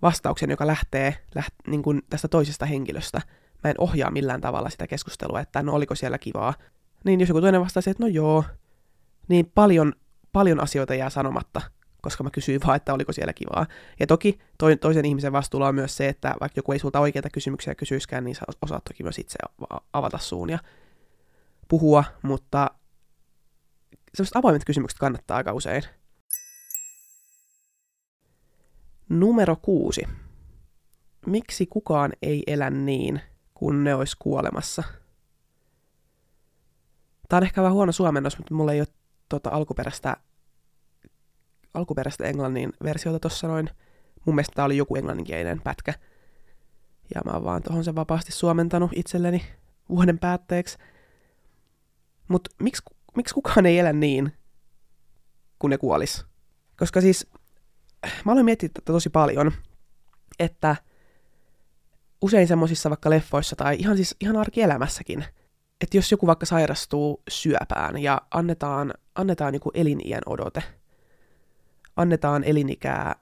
[0.02, 3.20] vastauksen, joka lähtee läht, niin kuin tästä toisesta henkilöstä.
[3.64, 6.54] Mä en ohjaa millään tavalla sitä keskustelua, että no oliko siellä kivaa.
[7.04, 8.44] Niin jos joku toinen vastaa että no joo,
[9.28, 9.92] niin paljon,
[10.32, 11.60] paljon asioita jää sanomatta,
[12.02, 13.66] koska mä kysyin vaan, että oliko siellä kivaa.
[14.00, 17.30] Ja toki to, toisen ihmisen vastuulla on myös se, että vaikka joku ei sulta oikeita
[17.30, 19.38] kysymyksiä kysyiskään, niin sä osaat toki myös itse
[19.92, 20.58] avata suun ja
[21.68, 22.70] puhua, mutta
[24.14, 25.82] sellaiset avoimet kysymykset kannattaa aika usein.
[29.08, 30.02] Numero kuusi.
[31.26, 33.20] Miksi kukaan ei elä niin,
[33.54, 34.82] kun ne olisi kuolemassa?
[37.28, 38.88] Tämä on ehkä vähän huono suomennos, mutta mulla ei ole
[39.28, 40.16] tuota alkuperäistä,
[41.74, 43.70] alkuperäistä englannin versiota tuossa noin.
[44.24, 45.94] Mun mielestä tämä oli joku englanninkielinen pätkä.
[47.14, 49.44] Ja mä oon vaan tuohon sen vapaasti suomentanut itselleni
[49.88, 50.78] vuoden päätteeksi.
[52.28, 52.82] Mutta miksi,
[53.16, 54.32] miksi kukaan ei elä niin,
[55.58, 56.26] kun ne kuolis?
[56.76, 57.26] Koska siis
[58.24, 59.52] mä olen miettinyt tätä tosi paljon,
[60.38, 60.76] että
[62.22, 65.24] usein semmoisissa vaikka leffoissa tai ihan siis ihan arkielämässäkin,
[65.80, 70.62] että jos joku vaikka sairastuu syöpään ja annetaan, annetaan joku eliniän odote,
[71.96, 73.14] annetaan elinikää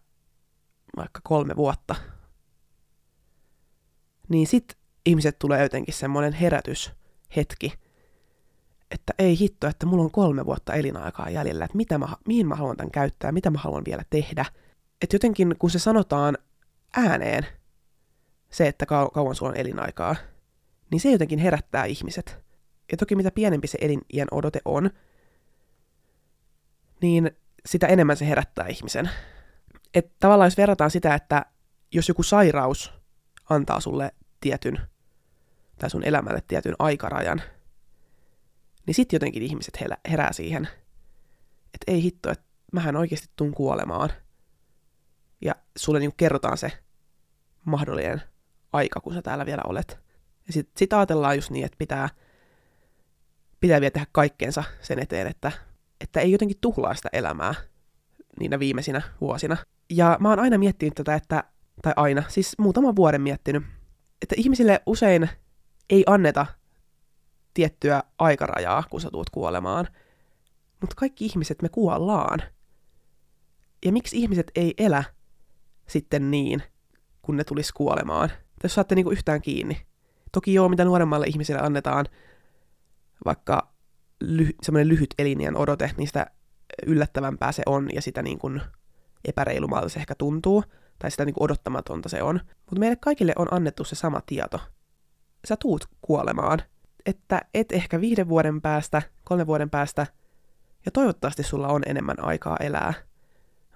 [0.96, 1.94] vaikka kolme vuotta,
[4.28, 7.72] niin sit ihmiset tulee jotenkin semmoinen herätyshetki,
[8.90, 12.54] että ei hitto, että mulla on kolme vuotta elinaikaa jäljellä, että mitä mä, mihin mä
[12.54, 14.44] haluan tämän käyttää, mitä mä haluan vielä tehdä–
[15.02, 16.38] että jotenkin kun se sanotaan
[16.96, 17.46] ääneen,
[18.50, 20.16] se, että kau- kauan sulla on elinaikaa,
[20.90, 22.38] niin se jotenkin herättää ihmiset.
[22.90, 24.90] Ja toki mitä pienempi se elinien odote on,
[27.02, 27.30] niin
[27.66, 29.10] sitä enemmän se herättää ihmisen.
[29.94, 31.46] Että tavallaan jos verrataan sitä, että
[31.92, 32.92] jos joku sairaus
[33.50, 34.80] antaa sulle tietyn,
[35.78, 37.42] tai sun elämälle tietyn aikarajan,
[38.86, 39.78] niin sitten jotenkin ihmiset
[40.10, 40.68] herää siihen,
[41.74, 44.10] että ei hitto, että mähän oikeasti tuun kuolemaan–
[45.40, 46.72] ja sulle niin kerrotaan se
[47.64, 48.22] mahdollinen
[48.72, 49.98] aika, kun sä täällä vielä olet.
[50.46, 52.08] Ja sitten sit ajatellaan just niin, että pitää,
[53.60, 55.52] pitää vielä tehdä kaikkeensa sen eteen, että,
[56.00, 57.54] että ei jotenkin tuhlaa sitä elämää
[58.40, 59.56] niinä viimeisinä vuosina.
[59.90, 61.44] Ja mä oon aina miettinyt tätä, että,
[61.82, 63.62] tai aina, siis muutaman vuoden miettinyt,
[64.22, 65.28] että ihmisille usein
[65.90, 66.46] ei anneta
[67.54, 69.88] tiettyä aikarajaa, kun sä tuut kuolemaan.
[70.80, 72.42] Mutta kaikki ihmiset me kuollaan.
[73.84, 75.04] Ja miksi ihmiset ei elä
[75.88, 76.62] sitten niin,
[77.22, 78.30] kun ne tulisi kuolemaan?
[78.62, 79.86] Jos saatte niinku yhtään kiinni.
[80.32, 82.06] Toki joo, mitä nuoremmalle ihmiselle annetaan
[83.24, 83.72] vaikka
[84.24, 86.26] ly- semmoinen lyhyt elinien odote, niin sitä
[86.86, 88.60] yllättävämpää se on ja sitä niin kuin
[89.24, 90.64] epäreilumalta se ehkä tuntuu,
[90.98, 92.40] tai sitä niin kuin odottamatonta se on.
[92.56, 94.60] Mutta meille kaikille on annettu se sama tieto.
[95.44, 96.62] Sä tuut kuolemaan,
[97.06, 100.06] että et ehkä viiden vuoden päästä, kolmen vuoden päästä,
[100.84, 102.94] ja toivottavasti sulla on enemmän aikaa elää.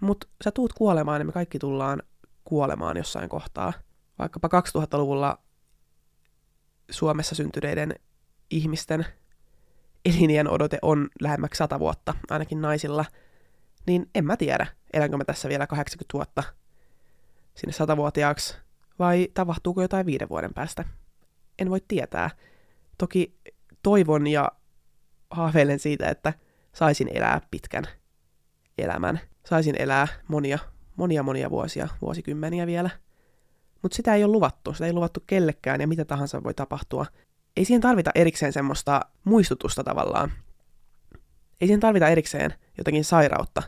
[0.01, 2.03] Mutta sä tuut kuolemaan ja me kaikki tullaan
[2.45, 3.73] kuolemaan jossain kohtaa.
[4.19, 5.39] Vaikkapa 2000-luvulla
[6.91, 7.95] Suomessa syntyneiden
[8.51, 9.07] ihmisten
[10.05, 13.05] elinien odote on lähemmäksi 100 vuotta, ainakin naisilla,
[13.87, 16.43] niin en mä tiedä, elänkö mä tässä vielä 80 vuotta
[17.55, 18.57] sinne 100-vuotiaaksi,
[18.99, 20.85] vai tapahtuuko jotain viiden vuoden päästä.
[21.59, 22.31] En voi tietää.
[22.99, 23.37] Toki
[23.83, 24.53] toivon ja
[25.31, 26.33] haaveilen siitä, että
[26.73, 27.85] saisin elää pitkän
[28.79, 29.21] elämän.
[29.47, 30.59] Saisin elää monia,
[30.97, 32.91] monia, monia vuosia, vuosikymmeniä vielä.
[33.83, 37.07] Mutta sitä ei ole luvattu, sitä ei luvattu kellekään ja mitä tahansa voi tapahtua.
[37.57, 40.33] Ei siihen tarvita erikseen semmoista muistutusta tavallaan.
[41.61, 43.63] Ei siihen tarvita erikseen jotakin sairautta,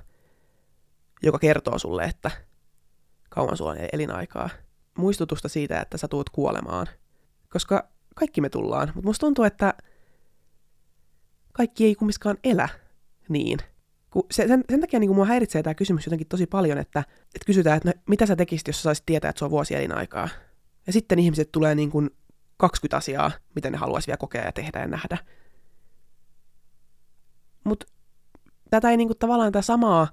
[1.23, 2.31] joka kertoo sulle, että
[3.29, 4.51] kauan sulla on elinaikaa.
[4.99, 6.87] Muistutusta siitä, että sä tuut kuolemaan.
[7.49, 9.75] Koska kaikki me tullaan, mutta musta tuntuu, että
[11.53, 12.69] kaikki ei kumminkaan elä
[13.29, 13.59] niin.
[14.31, 17.01] Se, sen, sen takia niin mua häiritsee tämä kysymys jotenkin tosi paljon, että,
[17.35, 19.75] että kysytään, että no, mitä sä tekisit, jos sä saisit tietää, että se on vuosi
[19.75, 20.29] elinaikaa.
[20.87, 22.11] Ja sitten ihmiset tulee niin kuin
[22.57, 25.19] 20 asiaa, mitä ne haluaisi vielä kokea ja tehdä ja nähdä.
[27.65, 27.87] Mutta
[28.71, 30.09] tätä ei niinku tavallaan tätä samaa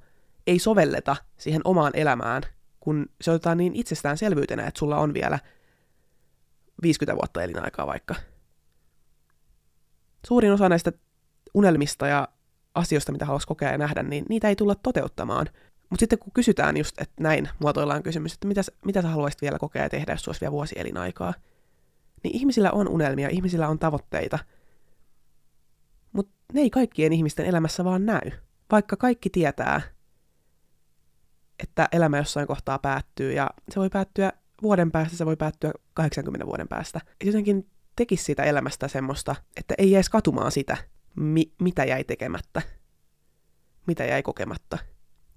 [0.47, 2.43] ei sovelleta siihen omaan elämään,
[2.79, 5.39] kun se otetaan niin itsestäänselvyytenä, että sulla on vielä
[6.81, 8.15] 50 vuotta elinaikaa vaikka.
[10.27, 10.91] Suurin osa näistä
[11.53, 12.27] unelmista ja
[12.75, 15.47] asioista, mitä haluaisi kokea ja nähdä, niin niitä ei tulla toteuttamaan.
[15.89, 19.59] Mutta sitten kun kysytään just, että näin muotoillaan kysymys, että mitä, mitä sä haluaisit vielä
[19.59, 21.33] kokea ja tehdä, jos olisi vielä vuosi elinaikaa,
[22.23, 24.39] niin ihmisillä on unelmia, ihmisillä on tavoitteita.
[26.11, 28.31] Mutta ne ei kaikkien ihmisten elämässä vaan näy.
[28.71, 29.81] Vaikka kaikki tietää,
[31.63, 36.45] että elämä jossain kohtaa päättyy, ja se voi päättyä vuoden päästä, se voi päättyä 80
[36.45, 37.01] vuoden päästä.
[37.23, 40.77] Jotenkin tekisi siitä elämästä semmoista, että ei jäisi katumaan sitä,
[41.15, 42.61] mi- mitä jäi tekemättä,
[43.87, 44.77] mitä jäi kokematta.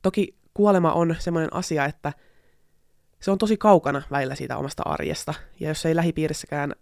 [0.03, 2.13] Toki kuolema on semmoinen asia, että
[3.21, 5.35] se on tosi kaukana välillä siitä omasta arjesta.
[5.61, 6.73] Ja jos ei lähipiirissäkään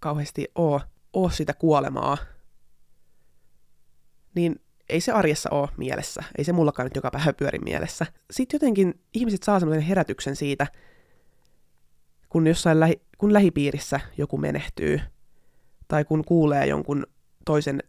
[0.00, 0.80] kauheasti ole,
[1.12, 2.18] ole sitä kuolemaa,
[4.34, 6.22] niin ei se arjessa ole mielessä.
[6.38, 8.06] Ei se mullakaan nyt joka päivä pyöri mielessä.
[8.30, 10.66] Sitten jotenkin ihmiset saa semmoisen herätyksen siitä,
[12.28, 15.00] kun jossain lähi, kun lähipiirissä joku menehtyy,
[15.88, 17.06] tai kun kuulee jonkun
[17.44, 17.82] toisen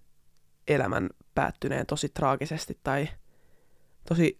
[0.67, 3.09] elämän päättyneen tosi traagisesti tai
[4.09, 4.37] tosi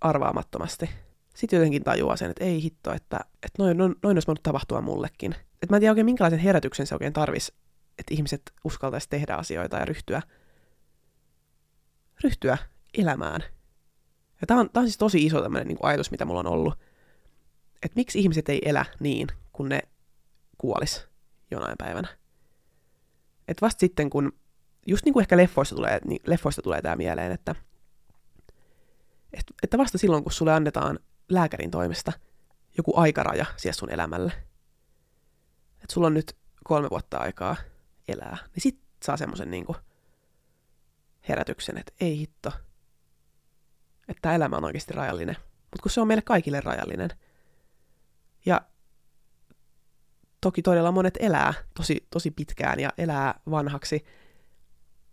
[0.00, 0.90] arvaamattomasti,
[1.34, 4.80] sitten jotenkin tajuaa sen, että ei hitto, että, että noin, noin, noin olisi voinut tapahtua
[4.80, 5.32] mullekin.
[5.32, 7.54] Että mä en tiedä oikein minkälaisen herätyksen se oikein tarvisi,
[7.98, 10.22] että ihmiset uskaltaisi tehdä asioita ja ryhtyä,
[12.24, 12.58] ryhtyä
[12.98, 13.44] elämään.
[14.40, 16.74] Ja tämä on, tää on siis tosi iso tämmöinen niin ajatus, mitä mulla on ollut.
[17.82, 19.82] Että miksi ihmiset ei elä niin, kun ne
[20.58, 21.08] kuolis
[21.50, 22.08] jonain päivänä.
[23.48, 24.32] Että vasta sitten, kun
[24.88, 27.54] just niin kuin ehkä leffoista tulee, niin leffoista tulee tämä mieleen, että,
[29.62, 30.98] että vasta silloin, kun sulle annetaan
[31.28, 32.12] lääkärin toimesta
[32.76, 34.32] joku aikaraja siellä sun elämälle.
[35.74, 37.56] Että sulla on nyt kolme vuotta aikaa
[38.08, 38.36] elää.
[38.54, 39.76] Niin sit saa semmoisen niinku
[41.28, 42.52] herätyksen, että ei hitto.
[44.08, 45.36] Että tämä elämä on oikeasti rajallinen.
[45.38, 47.10] Mutta kun se on meille kaikille rajallinen.
[48.46, 48.62] Ja
[50.40, 54.04] toki todella monet elää tosi, tosi pitkään ja elää vanhaksi,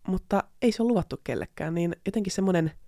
[0.08, 2.72] mutta ei se ole luvattu kellekään, niin jotenkin semmoinen–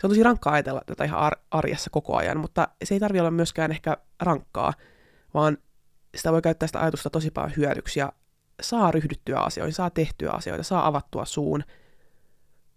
[0.00, 3.20] se on tosi rankkaa ajatella tätä ihan ar- arjessa koko ajan, mutta se ei tarvi
[3.20, 4.72] olla myöskään ehkä rankkaa,
[5.34, 5.58] vaan
[6.16, 8.12] sitä voi käyttää sitä ajatusta tosi paljon hyödyksi ja
[8.62, 11.64] saa ryhdyttyä asioihin, saa tehtyä asioita, saa avattua suun,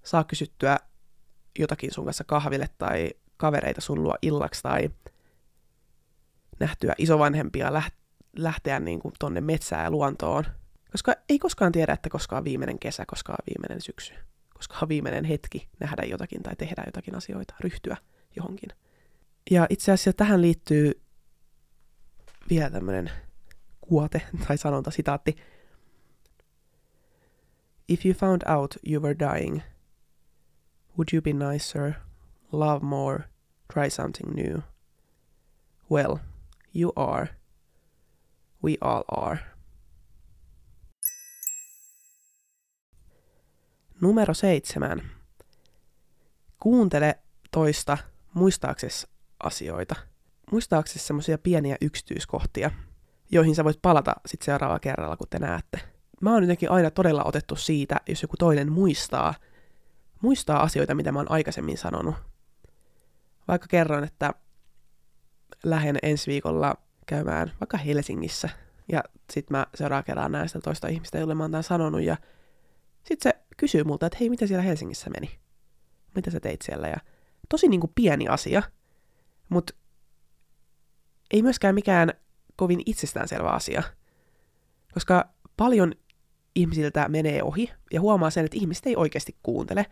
[0.03, 0.77] saa kysyttyä
[1.59, 4.89] jotakin sun kanssa kahville tai kavereita sun luo illaksi tai
[6.59, 7.97] nähtyä isovanhempia läht-
[8.37, 10.43] lähteä niin kuin tonne metsään ja luontoon.
[10.91, 14.13] Koska ei koskaan tiedä, että koska on viimeinen kesä, koska on viimeinen syksy
[14.57, 17.97] koska on viimeinen hetki nähdä jotakin tai tehdä jotakin asioita, ryhtyä
[18.35, 18.69] johonkin.
[19.51, 21.01] Ja itse asiassa tähän liittyy
[22.49, 23.11] vielä tämmöinen
[23.81, 25.35] kuote tai sanonta, sitaatti.
[27.87, 29.61] If you found out you were dying,
[30.97, 31.93] would you be nicer,
[32.51, 33.23] love more,
[33.73, 34.61] try something new?
[35.91, 36.17] Well,
[36.75, 37.27] you are.
[38.63, 39.37] We all are.
[44.01, 45.01] Numero seitsemän.
[46.59, 47.19] Kuuntele
[47.51, 47.97] toista
[48.33, 49.07] muistaaksesi
[49.43, 49.95] asioita.
[50.51, 52.71] Muistaaksesi semmoisia pieniä yksityiskohtia,
[53.31, 55.79] joihin sä voit palata sitten seuraavalla kerralla, kun te näette.
[56.21, 59.33] Mä oon jotenkin aina todella otettu siitä, jos joku toinen muistaa,
[60.21, 62.15] muistaa asioita, mitä mä oon aikaisemmin sanonut.
[63.47, 64.33] Vaikka kerron, että
[65.63, 68.49] lähden ensi viikolla käymään vaikka Helsingissä,
[68.91, 72.17] ja sitten mä seuraava kerran näen sitä toista ihmistä, jolle mä oon tämän sanonut, ja
[73.03, 75.39] sitten se kysyy multa, että hei, mitä siellä Helsingissä meni?
[76.15, 76.87] Mitä sä teit siellä?
[76.87, 76.97] Ja
[77.49, 78.61] tosi niin kuin pieni asia,
[79.49, 79.73] mutta
[81.31, 82.13] ei myöskään mikään
[82.55, 83.83] kovin itsestäänselvä asia.
[84.93, 85.93] Koska paljon
[86.55, 89.85] ihmisiltä menee ohi ja huomaa sen, että ihmiset ei oikeasti kuuntele.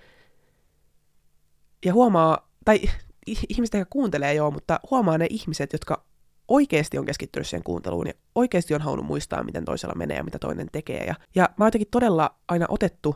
[1.85, 2.81] Ja huomaa, tai
[3.49, 6.05] ihmiset ehkä kuuntelee joo, mutta huomaa ne ihmiset, jotka
[6.47, 10.39] oikeasti on keskittynyt siihen kuunteluun ja oikeasti on halunnut muistaa, miten toisella menee ja mitä
[10.39, 11.03] toinen tekee.
[11.05, 13.15] Ja, ja mä oon jotenkin todella aina otettu,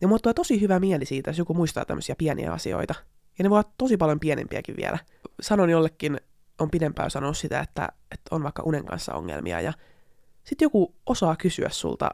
[0.00, 2.94] ja mulla tulee tosi hyvä mieli siitä, jos joku muistaa tämmöisiä pieniä asioita.
[3.38, 4.98] Ja ne voi olla tosi paljon pienempiäkin vielä.
[5.40, 6.20] Sanon jollekin,
[6.58, 9.72] on pidempään sanonut sitä, että, että on vaikka unen kanssa ongelmia, ja
[10.44, 12.10] sitten joku osaa kysyä sulta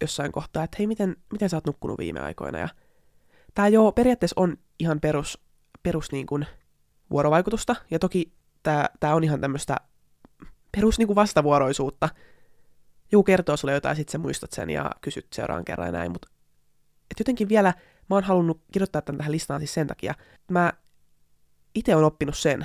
[0.00, 2.68] jossain kohtaa, että hei, miten, miten sä oot nukkunut viime aikoina, ja
[3.54, 5.38] tämä joo, periaatteessa on ihan perus,
[5.82, 6.46] perus niin kuin
[7.10, 9.76] vuorovaikutusta, ja toki tämä, on ihan tämmöistä
[10.72, 12.08] perus niin kuin vastavuoroisuutta.
[13.12, 16.28] Joku kertoo sulle jotain, sit sä muistat sen ja kysyt seuraavan kerran ja näin, mutta
[17.16, 17.74] et jotenkin vielä
[18.10, 20.14] mä oon halunnut kirjoittaa tämän tähän listaan siis sen takia,
[20.50, 20.72] mä
[21.74, 22.62] itse on oppinut sen,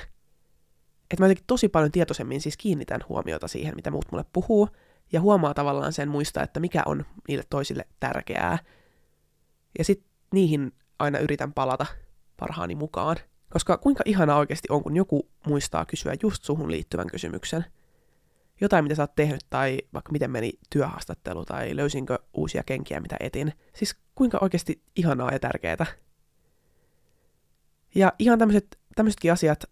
[1.12, 4.70] että mä jotenkin tosi paljon tietoisemmin siis kiinnitän huomiota siihen, mitä muut mulle puhuu,
[5.12, 8.60] ja huomaa tavallaan sen muistaa, että mikä on niille toisille tärkeää.
[9.78, 11.86] Ja sitten niihin aina yritän palata
[12.40, 13.18] parhaani mukaan.
[13.50, 17.66] Koska kuinka ihana oikeasti on, kun joku muistaa kysyä just suhun liittyvän kysymyksen.
[18.62, 23.16] Jotain, mitä sä oot tehnyt, tai vaikka miten meni työhaastattelu, tai löysinkö uusia kenkiä, mitä
[23.20, 23.54] etin.
[23.76, 25.86] Siis kuinka oikeasti ihanaa ja tärkeää.
[27.96, 29.64] Ja ihan tämmöiset, tämmöisetkin asiat,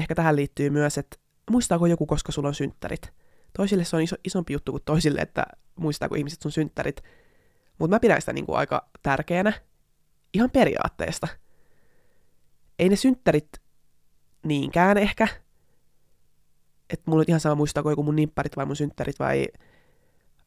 [0.00, 1.16] ehkä tähän liittyy myös, että
[1.50, 3.12] muistaako joku, koska sulla on synttärit.
[3.56, 7.02] Toisille se on iso, isompi juttu kuin toisille, että muistaako ihmiset sun synttärit.
[7.78, 9.52] Mutta mä pidän sitä niin kuin aika tärkeänä,
[10.34, 11.28] ihan periaatteesta–
[12.78, 13.48] ei ne synttärit
[14.44, 15.28] niinkään ehkä.
[16.90, 19.46] Että mulla on ihan sama muistaako joku mun nimpparit vai mun synttärit vai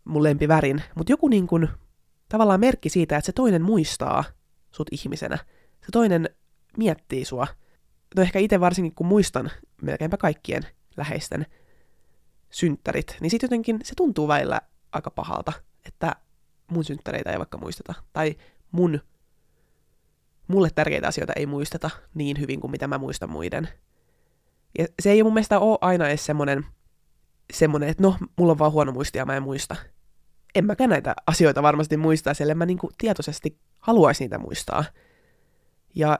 [0.05, 0.83] mun lempivärin.
[0.95, 1.67] Mutta joku niin kun,
[2.29, 4.23] tavallaan merkki siitä, että se toinen muistaa
[4.71, 5.37] sut ihmisenä.
[5.81, 6.29] Se toinen
[6.77, 7.47] miettii sua.
[8.15, 10.63] No ehkä itse varsinkin, kun muistan melkeinpä kaikkien
[10.97, 11.45] läheisten
[12.49, 15.53] synttärit, niin sitten jotenkin se tuntuu väillä aika pahalta,
[15.85, 16.15] että
[16.71, 17.93] mun synttäreitä ei vaikka muisteta.
[18.13, 18.35] Tai
[18.71, 18.99] mun
[20.47, 23.67] mulle tärkeitä asioita ei muisteta niin hyvin kuin mitä mä muistan muiden.
[24.77, 26.65] Ja se ei mun mielestä ole aina edes semmoinen,
[27.53, 29.75] semmoinen että no, mulla on vaan huono muistia, mä en muista.
[30.55, 34.83] En mäkään näitä asioita varmasti muistaa, sillä mä niinku tietoisesti haluaisin niitä muistaa.
[35.95, 36.19] Ja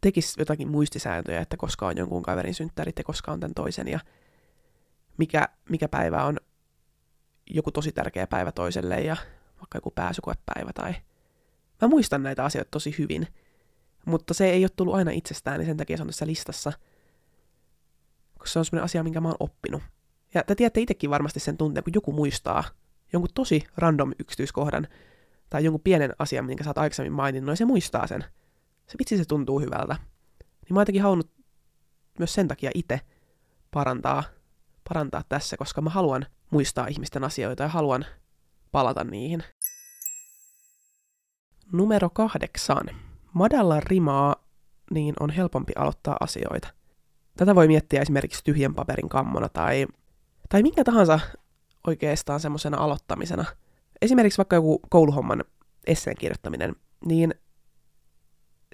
[0.00, 4.00] tekisi jotakin muistisääntöjä, että koska on jonkun kaverin synttärit ja koska on tämän toisen ja
[5.18, 6.36] mikä, mikä päivä on
[7.50, 9.16] joku tosi tärkeä päivä toiselle ja
[9.60, 10.94] vaikka joku pääsykoepäivä tai
[11.82, 13.26] Mä muistan näitä asioita tosi hyvin,
[14.04, 16.72] mutta se ei ole tullut aina itsestään, niin sen takia se on tässä listassa.
[18.46, 19.82] Koska se on sellainen asia, minkä mä oon oppinut.
[20.34, 22.64] Ja te tiedätte itsekin varmasti sen tunteen, kun joku muistaa
[23.12, 24.88] jonkun tosi random yksityiskohdan
[25.50, 28.24] tai jonkun pienen asian, minkä sä oot aikaisemmin maininnut, ja se muistaa sen.
[28.86, 29.96] Se vitsi se tuntuu hyvältä.
[30.38, 31.30] Niin mä oon jotenkin halunnut
[32.18, 33.00] myös sen takia itse
[33.70, 34.24] parantaa,
[34.88, 38.06] parantaa tässä, koska mä haluan muistaa ihmisten asioita ja haluan
[38.72, 39.44] palata niihin.
[41.72, 42.86] Numero kahdeksan.
[43.32, 44.36] Madalla rimaa,
[44.90, 46.75] niin on helpompi aloittaa asioita.
[47.36, 49.86] Tätä voi miettiä esimerkiksi tyhjän paperin kammona tai,
[50.48, 51.20] tai minkä tahansa
[51.86, 53.44] oikeastaan semmoisena aloittamisena.
[54.02, 55.44] Esimerkiksi vaikka joku kouluhomman
[55.86, 57.34] esseen kirjoittaminen, niin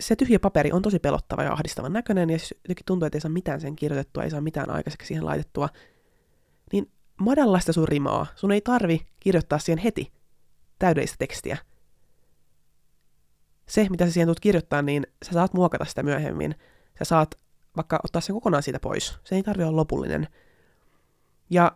[0.00, 3.30] se tyhjä paperi on tosi pelottava ja ahdistavan näköinen, ja jotenkin tuntuu, että ei saa
[3.30, 5.68] mitään sen kirjoitettua, ei saa mitään aikaiseksi siihen laitettua,
[6.72, 6.90] niin
[7.20, 8.26] madalla sitä sun rimaa.
[8.34, 10.12] Sun ei tarvi kirjoittaa siihen heti
[10.78, 11.56] täydellistä tekstiä–
[13.72, 16.54] se, mitä sä siihen tulet kirjoittaa, niin sä saat muokata sitä myöhemmin.
[16.98, 17.34] Sä saat
[17.76, 19.18] vaikka ottaa sen kokonaan siitä pois.
[19.24, 20.28] Se ei tarvitse olla lopullinen.
[21.50, 21.72] Ja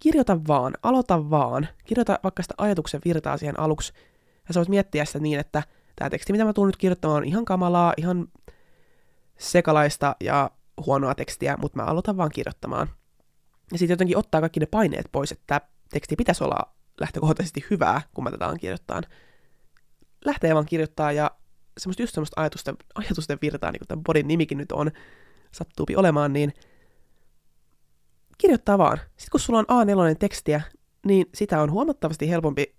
[0.00, 1.68] kirjoita vaan, aloita vaan.
[1.84, 3.92] Kirjoita vaikka sitä ajatuksen virtaa siihen aluksi.
[4.48, 5.62] Ja sä voit miettiä sitä niin, että
[5.96, 8.28] tämä teksti, mitä mä tulen nyt kirjoittamaan, on ihan kamalaa, ihan
[9.38, 10.50] sekalaista ja
[10.86, 12.90] huonoa tekstiä, mutta mä aloitan vaan kirjoittamaan.
[13.72, 18.24] Ja sitten jotenkin ottaa kaikki ne paineet pois, että teksti pitäisi olla lähtökohtaisesti hyvää, kun
[18.24, 19.00] mä tätä on kirjoittaa.
[20.24, 21.30] Lähtee vaan kirjoittaa ja
[21.78, 24.90] semmoista just semmoista ajatusten, ajatusten virtaa, niin kuin tämän bodin nimikin nyt on,
[25.52, 26.52] sattuupi olemaan, niin
[28.38, 28.98] kirjoittaa vaan.
[28.98, 30.60] Sitten kun sulla on A4 tekstiä,
[31.06, 32.74] niin sitä on huomattavasti helpompi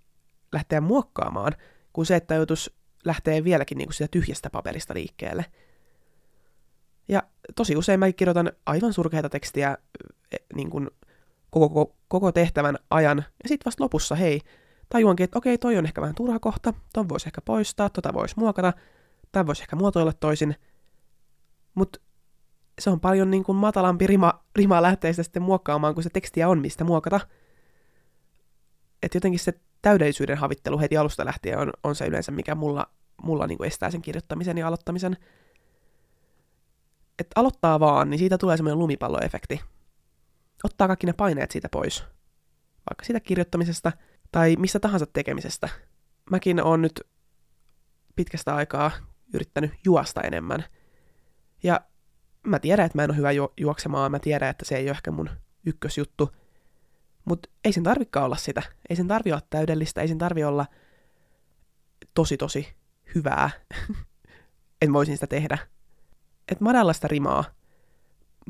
[0.52, 1.52] lähteä muokkaamaan,
[1.92, 5.44] kuin se, että joutuisi lähteä vieläkin niin kuin sitä tyhjästä paperista liikkeelle.
[7.08, 7.22] Ja
[7.56, 9.78] tosi usein mä kirjoitan aivan surkeita tekstiä
[10.32, 10.90] e, niin kuin
[11.50, 14.40] koko, koko, koko tehtävän ajan, ja sitten vasta lopussa, hei,
[14.88, 18.34] tajuankin, että okei, toi on ehkä vähän turha kohta, ton voisi ehkä poistaa, tota voisi
[18.38, 18.72] muokata,
[19.32, 20.56] tai voisi ehkä muotoilla toisin,
[21.74, 22.00] mutta
[22.82, 26.48] se on paljon niin kuin matalampi rima, rima lähteä sitä sitten muokkaamaan, kun se tekstiä
[26.48, 27.20] on, mistä muokata.
[29.02, 32.86] Että jotenkin se täydellisyyden havittelu heti alusta lähtien on, on se yleensä, mikä mulla,
[33.22, 35.16] mulla niin kuin estää sen kirjoittamisen ja aloittamisen.
[37.18, 39.60] Että aloittaa vaan, niin siitä tulee semmoinen lumipalloefekti.
[40.64, 42.04] Ottaa kaikki ne paineet siitä pois.
[42.90, 43.92] Vaikka siitä kirjoittamisesta
[44.32, 45.68] tai mistä tahansa tekemisestä.
[46.30, 47.00] Mäkin on nyt
[48.16, 48.90] pitkästä aikaa
[49.34, 50.64] yrittänyt juosta enemmän.
[51.62, 51.80] Ja
[52.46, 54.90] mä tiedän, että mä en ole hyvä ju- juoksemaan, mä tiedän, että se ei ole
[54.90, 55.30] ehkä mun
[55.66, 56.30] ykkösjuttu,
[57.24, 58.62] mutta ei sen tarvikaan olla sitä.
[58.90, 60.66] Ei sen tarvi olla täydellistä, ei sen tarvi olla
[62.14, 62.68] tosi tosi
[63.14, 63.50] hyvää,
[64.82, 65.58] en voisin sitä tehdä.
[66.48, 67.44] Et madalla sitä rimaa.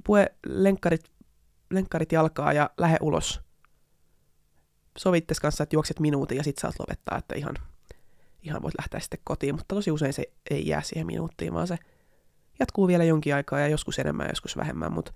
[0.05, 1.11] Pue lenkkarit,
[1.70, 3.40] lenkkarit jalkaa ja lähde ulos.
[4.99, 7.55] Sovittes kanssa, että juokset minuutin ja sit saat lopettaa, että ihan,
[8.43, 11.78] ihan voit lähteä sitten kotiin, mutta tosi usein se ei jää siihen minuuttiin, vaan se
[12.62, 15.12] jatkuu vielä jonkin aikaa ja joskus enemmän joskus vähemmän, mutta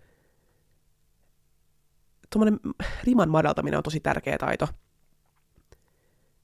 [2.30, 2.61] tuommoinen
[3.05, 4.68] riman madaltaminen on tosi tärkeä taito.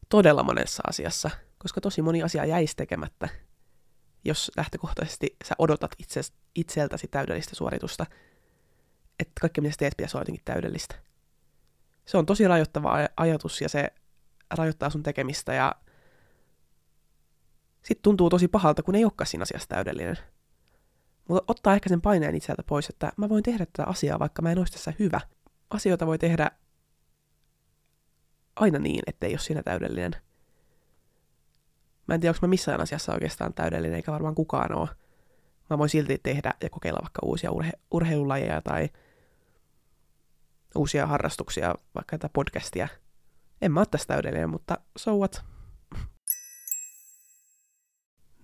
[0.08, 3.28] Todella monessa asiassa, koska tosi moni asia jäisi tekemättä,
[4.24, 6.20] jos lähtökohtaisesti sä odotat itse,
[6.54, 8.06] itseltäsi täydellistä suoritusta,
[9.18, 10.94] että kaikki mitä sä teet pitäisi olla jotenkin täydellistä.
[12.06, 13.92] Se on tosi rajoittava ajatus ja se
[14.50, 15.74] rajoittaa sun tekemistä ja
[17.82, 20.18] sitten tuntuu tosi pahalta, kun ei olekaan siinä asiassa täydellinen.
[21.28, 24.52] Mutta ottaa ehkä sen paineen itseltä pois, että mä voin tehdä tätä asiaa, vaikka mä
[24.52, 25.20] en olisi tässä hyvä.
[25.70, 26.50] Asioita voi tehdä
[28.56, 30.16] aina niin, ettei ole siinä täydellinen.
[32.08, 34.88] Mä en tiedä, onko mä missään asiassa oikeastaan täydellinen, eikä varmaan kukaan ole.
[35.70, 38.88] Mä voin silti tehdä ja kokeilla vaikka uusia urhe- urheilulajeja tai
[40.74, 42.88] uusia harrastuksia, vaikka tätä podcastia.
[43.62, 45.44] En mä ole tässä täydellinen, mutta so what?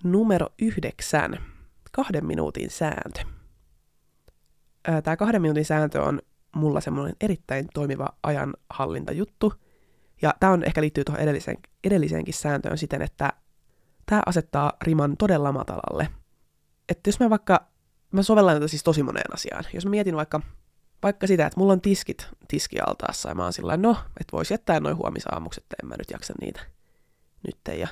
[0.04, 1.57] Numero yhdeksän
[1.93, 3.20] kahden minuutin sääntö.
[5.05, 6.20] Tämä kahden minuutin sääntö on
[6.55, 9.55] mulla semmoinen erittäin toimiva ajanhallintajuttu.
[10.22, 13.32] Ja tämä on ehkä liittyy tuohon edelliseen, edelliseenkin sääntöön siten, että
[14.07, 16.09] tämä asettaa riman todella matalalle.
[16.89, 17.66] Että jos mä vaikka,
[18.12, 19.64] mä sovellan tätä siis tosi moneen asiaan.
[19.74, 20.41] Jos mä mietin vaikka,
[21.03, 24.80] vaikka sitä, että mulla on tiskit tiskialtaassa ja mä oon sillä no, että voisi jättää
[24.80, 26.61] noin huomisaamukset, että en mä nyt jaksa niitä
[27.47, 27.78] nyt.
[27.78, 27.89] Ja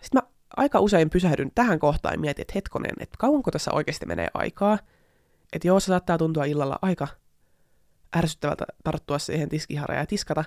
[0.00, 4.06] sitten mä aika usein pysähdyn tähän kohtaan ja mietin, että hetkonen, että kauanko tässä oikeasti
[4.06, 4.78] menee aikaa.
[5.52, 7.08] Että joo, se saattaa tuntua illalla aika
[8.16, 10.44] ärsyttävältä tarttua siihen tiskiharjaan ja tiskata,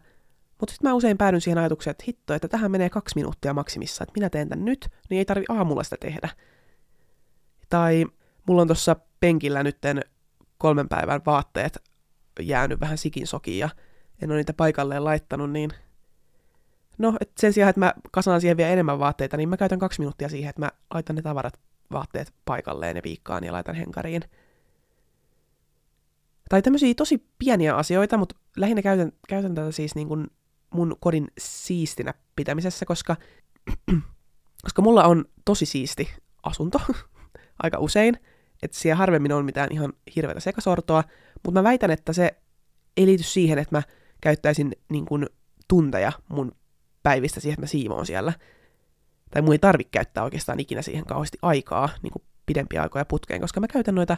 [0.60, 4.03] mutta sitten mä usein päädyn siihen ajatukseen, että hitto, että tähän menee kaksi minuuttia maksimissa,
[4.03, 6.30] että minä teen tän nyt, niin ei tarvi aamulla sitä tehdä.
[7.70, 8.05] Tai
[8.47, 10.01] mulla on tuossa penkillä nytten
[10.58, 11.78] kolmen päivän vaatteet
[12.41, 13.70] jäänyt vähän sikin sokiin ja
[14.22, 15.72] en ole niitä paikalleen laittanut, niin
[16.98, 20.00] No, et sen sijaan, että mä kasaan siihen vielä enemmän vaatteita, niin mä käytän kaksi
[20.00, 21.60] minuuttia siihen, että mä laitan ne tavarat,
[21.91, 24.22] vaatteet paikalleen ja viikkaan ja laitan henkariin.
[26.50, 30.28] Tai tämmöisiä tosi pieniä asioita, mutta lähinnä käytän, käytän tätä siis niin kuin
[30.70, 33.16] mun kodin siistinä pitämisessä, koska,
[34.66, 36.10] koska mulla on tosi siisti
[36.43, 36.82] asunto
[37.64, 38.20] aika usein,
[38.64, 41.04] että siellä harvemmin on mitään ihan hirveätä sekasortoa,
[41.43, 42.38] mutta mä väitän, että se
[42.98, 43.84] ei liity siihen, että mä
[44.22, 45.26] käyttäisin niin kuin
[45.68, 46.52] tunteja mun
[47.08, 48.34] päivistä siihen, että mä siivoon siellä.
[49.32, 53.41] Tai mun ei tarvitse käyttää oikeastaan ikinä siihen kauheasti aikaa, niin kuin pidempiä aikoja putkeen,
[53.41, 54.18] koska mä käytän noita,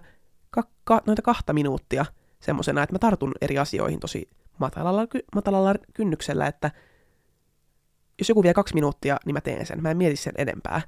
[0.49, 2.05] ka- ka- noita kahta minuuttia
[2.39, 6.71] semmoisena, että mä tartun eri asioihin tosi matalalla, ky- matalalla kynnyksellä, että
[8.19, 9.81] jos joku vie kaksi minuuttia, niin mä teen sen.
[9.81, 10.81] Mä en mieti sen enempää.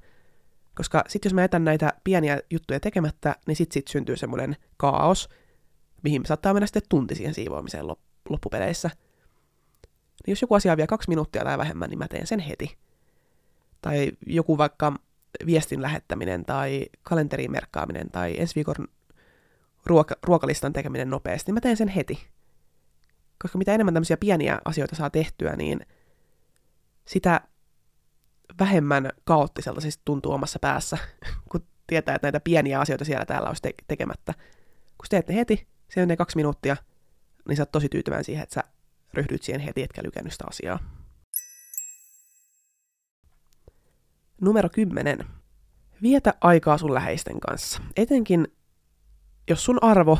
[0.75, 5.29] Koska sitten jos mä jätän näitä pieniä juttuja tekemättä, niin sitten sit syntyy semmoinen kaos,
[6.03, 7.87] mihin saattaa mennä sitten tunti siihen siivoamiseen
[8.29, 8.89] loppupeleissä–
[10.25, 12.77] niin jos joku asia vie kaksi minuuttia tai vähemmän, niin mä teen sen heti.
[13.81, 14.93] Tai joku vaikka
[15.45, 18.87] viestin lähettäminen tai kalenteriin merkkaaminen tai ensi viikon
[19.89, 22.27] ruoka- ruokalistan tekeminen nopeasti, niin mä teen sen heti.
[23.41, 25.85] Koska mitä enemmän tämmöisiä pieniä asioita saa tehtyä, niin
[27.05, 27.41] sitä
[28.59, 30.97] vähemmän kaoottiselta siis tuntuu omassa päässä,
[31.51, 34.33] kun tietää, että näitä pieniä asioita siellä täällä olisi te- tekemättä.
[34.97, 36.77] Kun sä teet ne heti, se menee kaksi minuuttia,
[37.47, 38.63] niin sä oot tosi tyytyväinen siihen, että sä
[39.13, 40.79] ryhdyt siihen heti, etkä lykännyt sitä asiaa.
[44.41, 45.25] Numero 10.
[46.01, 47.81] Vietä aikaa sun läheisten kanssa.
[47.95, 48.47] Etenkin,
[49.49, 50.19] jos sun arvo,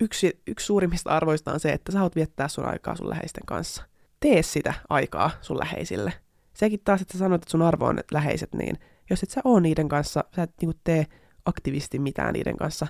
[0.00, 3.82] yksi, yksi suurimmista arvoista on se, että sä haluat viettää sun aikaa sun läheisten kanssa.
[4.20, 6.12] Tee sitä aikaa sun läheisille.
[6.54, 8.78] Sekin taas, että sä sanoit, että sun arvo on läheiset, niin
[9.10, 11.06] jos et sä oo niiden kanssa, sä et niinku tee
[11.44, 12.86] aktivisti mitään niiden kanssa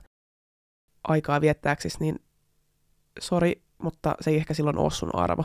[1.09, 2.19] aikaa viettääksesi, niin
[3.21, 5.45] sori, mutta se ei ehkä silloin ole sun arvo.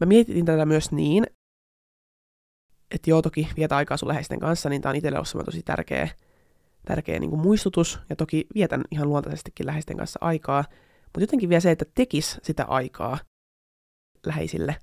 [0.00, 1.26] Mä mietin tätä myös niin,
[2.90, 6.08] että joo, toki vietä aikaa sun läheisten kanssa, niin tää on itselle ollut tosi tärkeä,
[6.86, 10.64] tärkeä niin kuin muistutus, ja toki vietän ihan luontaisestikin läheisten kanssa aikaa,
[11.04, 13.18] mutta jotenkin vielä se, että tekis sitä aikaa
[14.26, 14.76] läheisille,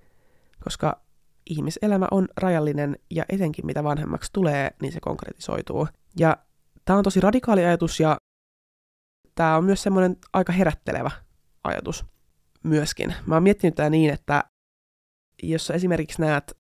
[0.64, 1.02] koska
[1.50, 5.88] ihmiselämä on rajallinen, ja etenkin mitä vanhemmaksi tulee, niin se konkretisoituu.
[6.20, 6.38] Ja
[6.86, 8.18] tämä on tosi radikaali ajatus, ja
[9.36, 11.12] tämä on myös semmoinen aika herättelevä
[11.64, 12.06] ajatus
[12.64, 13.16] myöskin.
[13.26, 14.44] Mä oon miettinyt tätä niin, että
[15.44, 16.58] jos sä esimerkiksi näet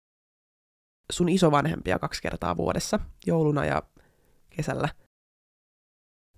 [1.11, 3.83] sun isovanhempia kaksi kertaa vuodessa, jouluna ja
[4.49, 4.89] kesällä,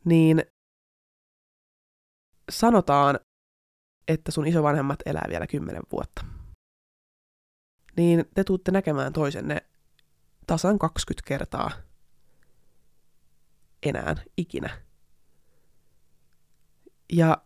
[0.05, 0.43] niin
[2.51, 3.20] sanotaan,
[4.07, 6.26] että sun isovanhemmat elää vielä kymmenen vuotta.
[7.97, 9.57] Niin te tuutte näkemään toisenne
[10.47, 11.72] tasan 20 kertaa
[13.84, 14.82] enää ikinä.
[17.14, 17.38] Ja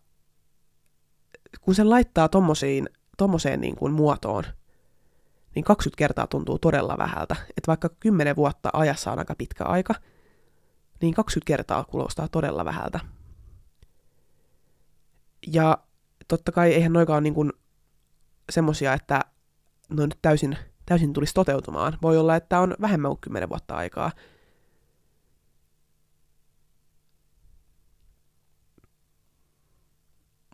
[1.61, 4.43] kun se laittaa tommoseen, tommoseen niin kuin muotoon,
[5.55, 7.35] niin 20 kertaa tuntuu todella vähältä.
[7.49, 9.95] Että vaikka 10 vuotta ajassa on aika pitkä aika,
[11.01, 12.99] niin 20 kertaa kuulostaa todella vähältä.
[15.47, 15.77] Ja
[16.27, 17.53] totta kai eihän noikaan niin kuin
[18.51, 19.21] semmosia, että
[19.89, 21.97] no nyt täysin, täysin tulisi toteutumaan.
[22.01, 24.11] Voi olla, että on vähemmän kuin 10 vuotta aikaa.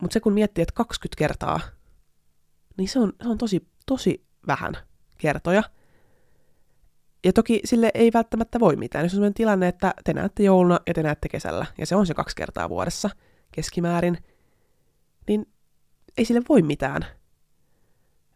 [0.02, 1.60] Mutta se kun miettii, että 20 kertaa,
[2.78, 4.74] niin se on, se on tosi, tosi vähän
[5.18, 5.64] kertoja.
[7.24, 9.06] Ja toki sille ei välttämättä voi mitään.
[9.06, 12.06] Jos on sellainen tilanne, että te näette jouluna ja te näette kesällä, ja se on
[12.06, 13.10] se kaksi kertaa vuodessa
[13.52, 14.18] keskimäärin,
[15.28, 15.46] niin
[16.18, 17.06] ei sille voi mitään.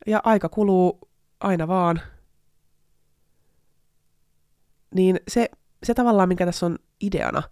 [0.07, 0.99] Ja aika kuluu
[1.39, 2.01] aina vaan.
[4.95, 5.49] Niin se,
[5.83, 7.43] se tavallaan, mikä tässä on ideana,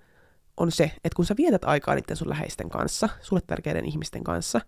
[0.58, 4.62] on se, että kun sä vietät aikaa niiden sun läheisten kanssa, sulle tärkeiden ihmisten kanssa,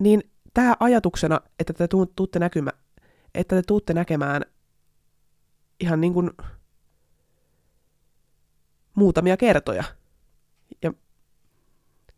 [0.00, 0.22] niin
[0.54, 2.70] tämä ajatuksena, että te tuutte, näkymä,
[3.34, 4.42] että te tuutte näkemään
[5.80, 6.30] ihan niin kuin
[8.94, 9.84] muutamia kertoja.
[10.82, 10.92] Ja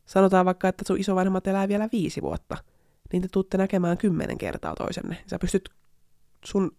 [0.07, 2.57] sanotaan vaikka, että sun isovanhemmat elää vielä viisi vuotta,
[3.13, 5.25] niin te tuutte näkemään kymmenen kertaa toisenne.
[5.27, 5.69] Sä pystyt
[6.45, 6.77] sun,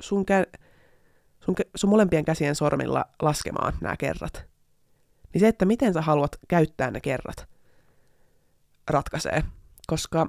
[0.00, 0.58] sun, kä-
[1.40, 4.55] sun, sun molempien käsien sormilla laskemaan nämä kerrat.
[5.36, 7.48] Niin se, että miten sä haluat käyttää ne kerrat,
[8.90, 9.44] ratkaisee.
[9.86, 10.26] Koska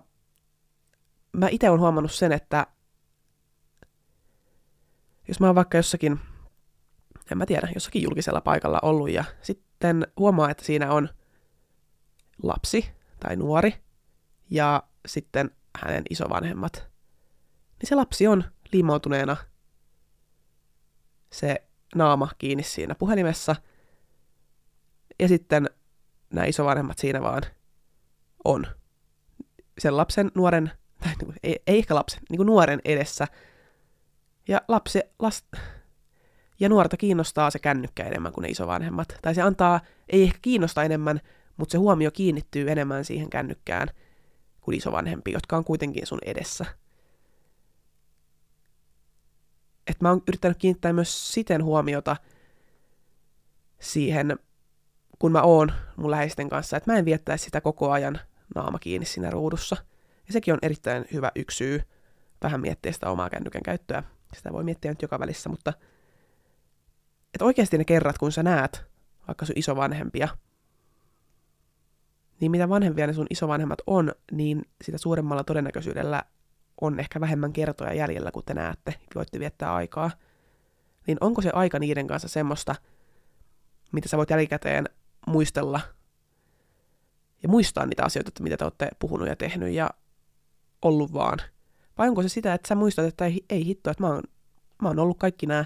[1.34, 2.68] mä itse olen huomannut sen, että
[5.28, 6.20] jos mä oon vaikka jossakin,
[7.32, 11.10] en mä tiedä, jossakin julkisella paikalla ollut ja sitten huomaa, että siinä on
[12.44, 13.74] lapsi tai nuori
[14.50, 16.74] ja sitten hänen isovanhemmat,
[17.80, 19.38] niin se lapsi on liimautuneena
[21.32, 23.56] se naama kiinni siinä puhelimessa–
[25.20, 25.70] ja sitten
[26.34, 27.42] nämä isovanhemmat siinä vaan
[28.46, 28.68] on.
[29.78, 33.28] Sen lapsen, nuoren, tai niin kuin, ei, ei ehkä lapsen, niin kuin nuoren edessä.
[34.48, 35.46] Ja lapsi, last,
[36.60, 39.08] ja nuorta kiinnostaa se kännykkä enemmän kuin ne isovanhemmat.
[39.22, 41.22] Tai se antaa, ei ehkä kiinnosta enemmän,
[41.58, 43.88] mutta se huomio kiinnittyy enemmän siihen kännykkään
[44.62, 46.66] kuin isovanhempi, jotka on kuitenkin sun edessä.
[49.88, 52.16] Et mä oon yrittänyt kiinnittää myös siten huomiota
[53.80, 54.40] siihen
[55.20, 58.20] kun mä oon mun läheisten kanssa, että mä en viettäisi sitä koko ajan
[58.56, 59.78] naama kiinni siinä ruudussa.
[60.28, 61.82] Ja sekin on erittäin hyvä yksi syy
[62.42, 64.04] vähän miettiä sitä omaa kännykän käyttöä.
[64.36, 65.74] Sitä voi miettiä nyt joka välissä, mutta
[67.34, 68.86] että oikeasti ne kerrat, kun sä näet
[69.28, 70.28] vaikka sun isovanhempia,
[72.40, 76.24] niin mitä vanhempia ne sun isovanhemmat on, niin sitä suuremmalla todennäköisyydellä
[76.82, 80.12] on ehkä vähemmän kertoja jäljellä, kun te näette, voitte viettää aikaa.
[81.08, 82.76] Niin onko se aika niiden kanssa semmoista,
[83.92, 84.86] mitä sä voit jälkikäteen
[85.28, 85.80] muistella
[87.44, 89.90] ja muistaa niitä asioita, mitä te olette puhunut ja tehnyt ja
[90.82, 91.40] ollut vaan.
[91.98, 94.24] Vai onko se sitä, että sä muistat, että ei, ei hitto, että mä oon,
[94.82, 95.66] mä oon ollut kaikki nämä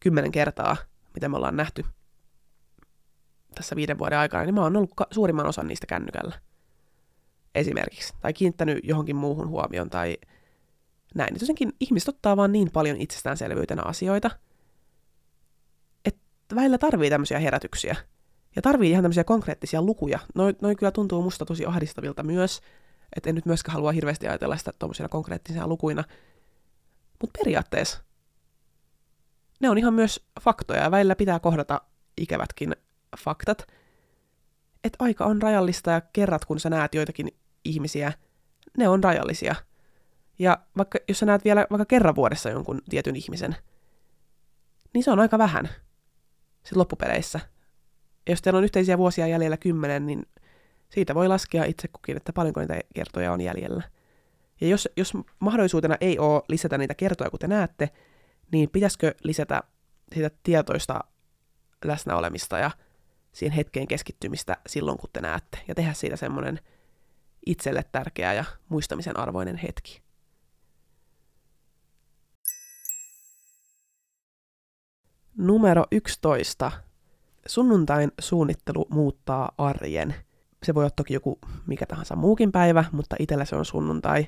[0.00, 0.76] kymmenen kertaa,
[1.14, 1.84] mitä me ollaan nähty
[3.54, 6.40] tässä viiden vuoden aikana, niin mä oon ollut suurimman osan niistä kännykällä.
[7.54, 8.14] Esimerkiksi.
[8.20, 10.16] Tai kiinnittänyt johonkin muuhun huomioon tai
[11.14, 11.34] näin.
[11.34, 14.30] Et jotenkin ihmiset ottaa vaan niin paljon itsestäänselvyytenä asioita,
[16.04, 17.96] että välillä tarvii tämmöisiä herätyksiä–
[18.56, 20.18] ja tarvii ihan tämmöisiä konkreettisia lukuja.
[20.34, 22.60] Noin noi kyllä tuntuu musta tosi ahdistavilta myös,
[23.16, 26.04] että en nyt myöskään halua hirveästi ajatella sitä tuommoisina konkreettisina lukuina.
[27.20, 27.98] Mutta periaatteessa
[29.60, 31.80] ne on ihan myös faktoja ja välillä pitää kohdata
[32.16, 32.76] ikävätkin
[33.18, 33.66] faktat.
[34.84, 37.28] Että aika on rajallista ja kerrat, kun sä näet joitakin
[37.64, 38.12] ihmisiä,
[38.78, 39.54] ne on rajallisia.
[40.38, 43.56] Ja vaikka, jos sä näet vielä vaikka kerran vuodessa jonkun tietyn ihmisen,
[44.94, 45.68] niin se on aika vähän
[46.62, 47.40] sitten loppupeleissä.
[48.28, 50.26] Ja jos teillä on yhteisiä vuosia jäljellä kymmenen, niin
[50.88, 53.82] siitä voi laskea itse kukin, että paljonko niitä kertoja on jäljellä.
[54.60, 57.90] Ja jos, jos mahdollisuutena ei ole lisätä niitä kertoja, kun te näette,
[58.52, 59.62] niin pitäisikö lisätä
[60.14, 61.00] sitä tietoista
[61.84, 62.70] läsnäolemista ja
[63.32, 66.60] siihen hetkeen keskittymistä silloin, kun te näette, ja tehdä siitä semmoinen
[67.46, 70.02] itselle tärkeä ja muistamisen arvoinen hetki.
[75.36, 76.72] Numero 11.
[77.48, 80.14] Sunnuntain suunnittelu muuttaa arjen.
[80.62, 84.26] Se voi olla toki joku mikä tahansa muukin päivä, mutta itsellä se on sunnuntai.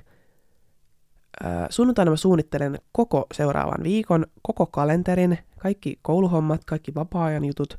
[1.70, 7.78] sunnuntaina mä suunnittelen koko seuraavan viikon, koko kalenterin, kaikki kouluhommat, kaikki vapaa-ajan jutut,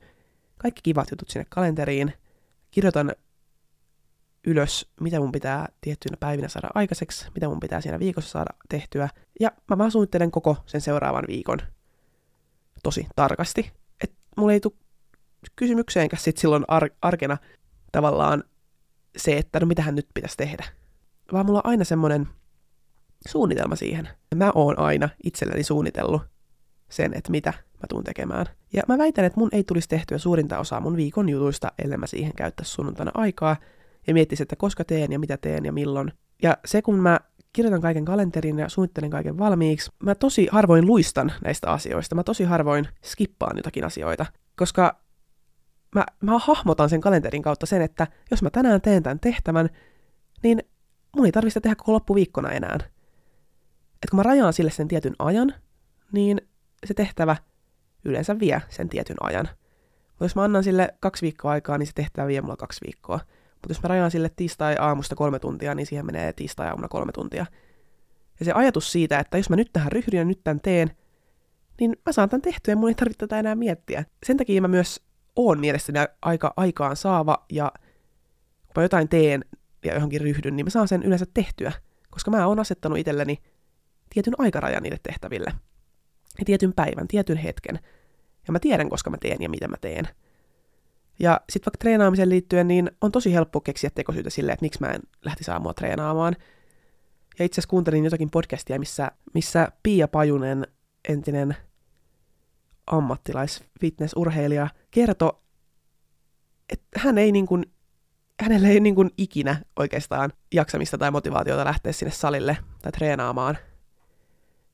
[0.58, 2.14] kaikki kivat jutut sinne kalenteriin.
[2.72, 3.16] Kirjoitan
[4.48, 9.10] ylös, mitä mun pitää tiettyinä päivinä saada aikaiseksi, mitä mun pitää siinä viikossa saada tehtyä.
[9.40, 11.60] Ja mä vaan suunnittelen koko sen seuraavan viikon
[12.84, 13.72] tosi tarkasti.
[14.04, 14.74] Että mulla ei tule
[15.56, 17.38] kysymykseenkään sit silloin ar- arkena
[17.92, 18.44] tavallaan
[19.18, 20.66] se, että no mitähän nyt pitäisi tehdä.
[21.34, 22.28] Vaan mulla on aina semmoinen
[23.28, 24.10] suunnitelma siihen.
[24.36, 26.22] Mä oon aina itselleni suunnitellut
[26.90, 28.46] sen, että mitä mä tuun tekemään.
[28.74, 32.08] Ja mä väitän, että mun ei tulisi tehtyä suurinta osaa mun viikon jutuista, ellei mä
[32.08, 33.56] siihen käyttäisi sunnuntaina aikaa
[34.08, 36.14] ja miettisi, että koska teen ja mitä teen ja milloin.
[36.44, 37.20] Ja se, kun mä
[37.54, 39.92] kirjoitan kaiken kalenterin ja suunnittelen kaiken valmiiksi.
[40.04, 42.16] Mä tosi harvoin luistan näistä asioista.
[42.16, 44.26] Mä tosi harvoin skippaan jotakin asioita,
[44.58, 45.02] koska
[45.96, 49.70] mä, mä hahmotan sen kalenterin kautta sen, että jos mä tänään teen tämän tehtävän,
[50.44, 50.64] niin
[51.16, 52.78] mun ei tarvitse tehdä koko loppuviikkona enää.
[54.04, 55.54] Et kun mä rajaan sille sen tietyn ajan,
[56.12, 56.42] niin
[56.86, 57.36] se tehtävä
[58.06, 59.48] yleensä vie sen tietyn ajan.
[60.08, 63.20] Mutta jos mä annan sille kaksi viikkoa aikaa, niin se tehtävä vie mulla kaksi viikkoa.
[63.54, 67.46] Mutta jos mä rajaan sille tiistai-aamusta kolme tuntia, niin siihen menee tiistai-aamuna kolme tuntia.
[68.40, 70.92] Ja se ajatus siitä, että jos mä nyt tähän ryhdyn ja nyt tämän teen,
[71.80, 74.06] niin mä saan tämän tehtyä ja mun ei tarvitse tätä enää miettiä.
[74.26, 75.02] Sen takia mä myös
[75.36, 77.72] oon mielestäni aika aikaan saava ja
[78.66, 79.46] kun mä jotain teen
[79.86, 81.72] ja johonkin ryhdyn, niin mä saan sen yleensä tehtyä,
[82.10, 83.38] koska mä oon asettanut itselleni
[84.14, 85.54] tietyn aikarajan niille tehtäville.
[86.40, 87.80] Ja tietyn päivän, tietyn hetken.
[88.48, 90.08] Ja mä tiedän, koska mä teen ja mitä mä teen.
[91.20, 94.88] Ja sitten vaikka treenaamiseen liittyen, niin on tosi helppo keksiä tekosyitä sille, että miksi mä
[94.88, 96.36] en lähtisi aamua treenaamaan.
[97.40, 100.68] Ja itse asiassa kuuntelin jotakin podcastia, missä, missä Pia Pajunen,
[101.10, 101.56] entinen
[102.92, 105.34] ammattilais-fitnessurheilija, kertoi,
[106.70, 107.66] että hän ei niin kuin,
[108.42, 113.58] hänellä ei niin kuin ikinä oikeastaan jaksamista tai motivaatiota lähteä sinne salille tai treenaamaan.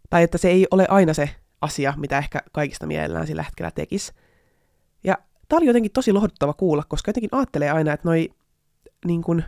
[0.10, 1.30] Tai että se ei ole aina se
[1.62, 4.14] asia, mitä ehkä kaikista mielellään sillä hetkellä tekisi.
[5.04, 8.30] Ja Tämä oli jotenkin tosi lohduttava kuulla, koska jotenkin ajattelee aina, että noi
[9.06, 9.44] niin kun,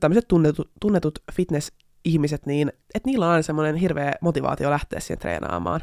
[0.00, 5.80] tämmöiset tunnetut, tunnetut fitness-ihmiset, niin että niillä on aina semmoinen hirveä motivaatio lähteä siihen treenaamaan.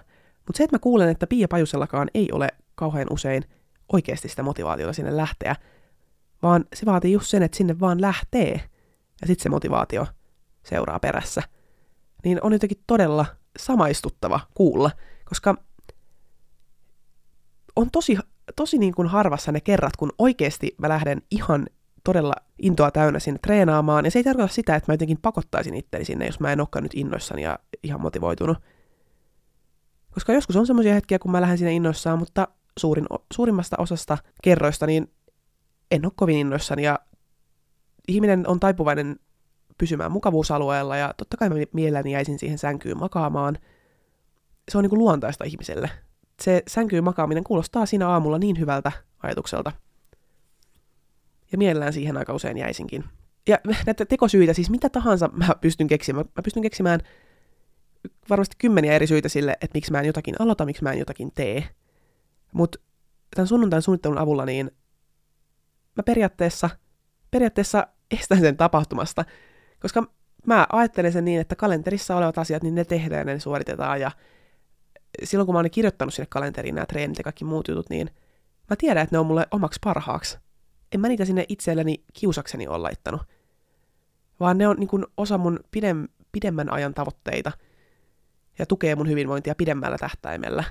[0.48, 3.44] Mutta se, että mä kuulen, että Pia Pajusellakaan ei ole kauhean usein
[3.94, 5.56] oikeasti sitä motivaatiota sinne lähteä,
[6.44, 8.52] vaan se vaatii just sen, että sinne vaan lähtee,
[9.22, 10.08] ja sitten se motivaatio
[10.64, 11.44] seuraa perässä.
[12.24, 13.26] Niin on jotenkin todella
[13.60, 14.92] samaistuttava kuulla,
[15.26, 15.56] koska
[17.76, 18.18] on tosi
[18.56, 21.68] tosi niin kuin harvassa ne kerrat, kun oikeasti mä lähden ihan
[22.04, 24.06] todella intoa täynnä sinne treenaamaan.
[24.06, 26.84] Ja se ei tarkoita sitä, että mä jotenkin pakottaisin itteni sinne, jos mä en olekaan
[26.84, 28.58] nyt innoissani ja ihan motivoitunut.
[30.18, 32.48] Koska joskus on semmoisia hetkiä, kun mä lähden sinne innoissaan, mutta
[32.80, 35.12] suurin, suurimmasta osasta kerroista niin
[35.92, 36.84] en ole kovin innoissani.
[36.84, 37.00] Ja
[38.08, 39.20] ihminen on taipuvainen
[39.78, 43.58] pysymään mukavuusalueella ja totta kai mä mielelläni jäisin siihen sänkyyn makaamaan.
[44.72, 45.90] Se on niin kuin luontaista ihmiselle
[46.42, 48.92] se sänkyyn makaaminen kuulostaa siinä aamulla niin hyvältä
[49.24, 49.72] ajatukselta.
[51.52, 53.04] Ja mielellään siihen aika usein jäisinkin.
[53.48, 56.26] Ja näitä tekosyitä, siis mitä tahansa mä pystyn keksimään.
[56.36, 57.00] Mä pystyn keksimään
[58.30, 61.32] varmasti kymmeniä eri syitä sille, että miksi mä en jotakin aloita, miksi mä en jotakin
[61.36, 61.64] tee.
[62.54, 62.80] Mutta
[63.36, 64.72] tämän sunnuntain suunnittelun avulla niin
[65.96, 66.70] mä periaatteessa,
[67.32, 69.26] periaatteessa estän sen tapahtumasta,
[69.80, 70.04] koska
[70.46, 74.12] mä ajattelen sen niin, että kalenterissa olevat asiat, niin ne tehdään ja ne suoritetaan ja
[75.24, 78.10] silloin kun mä oon kirjoittanut sinne kalenteriin nämä treenit ja kaikki muut jutut, niin
[78.70, 80.38] mä tiedän, että ne on mulle omaksi parhaaksi.
[80.92, 83.22] En mä niitä sinne itselleni kiusakseni ole laittanut.
[84.40, 87.52] Vaan ne on niin osa mun pidem, pidemmän ajan tavoitteita
[88.60, 90.64] ja tukee mun hyvinvointia pidemmällä tähtäimellä.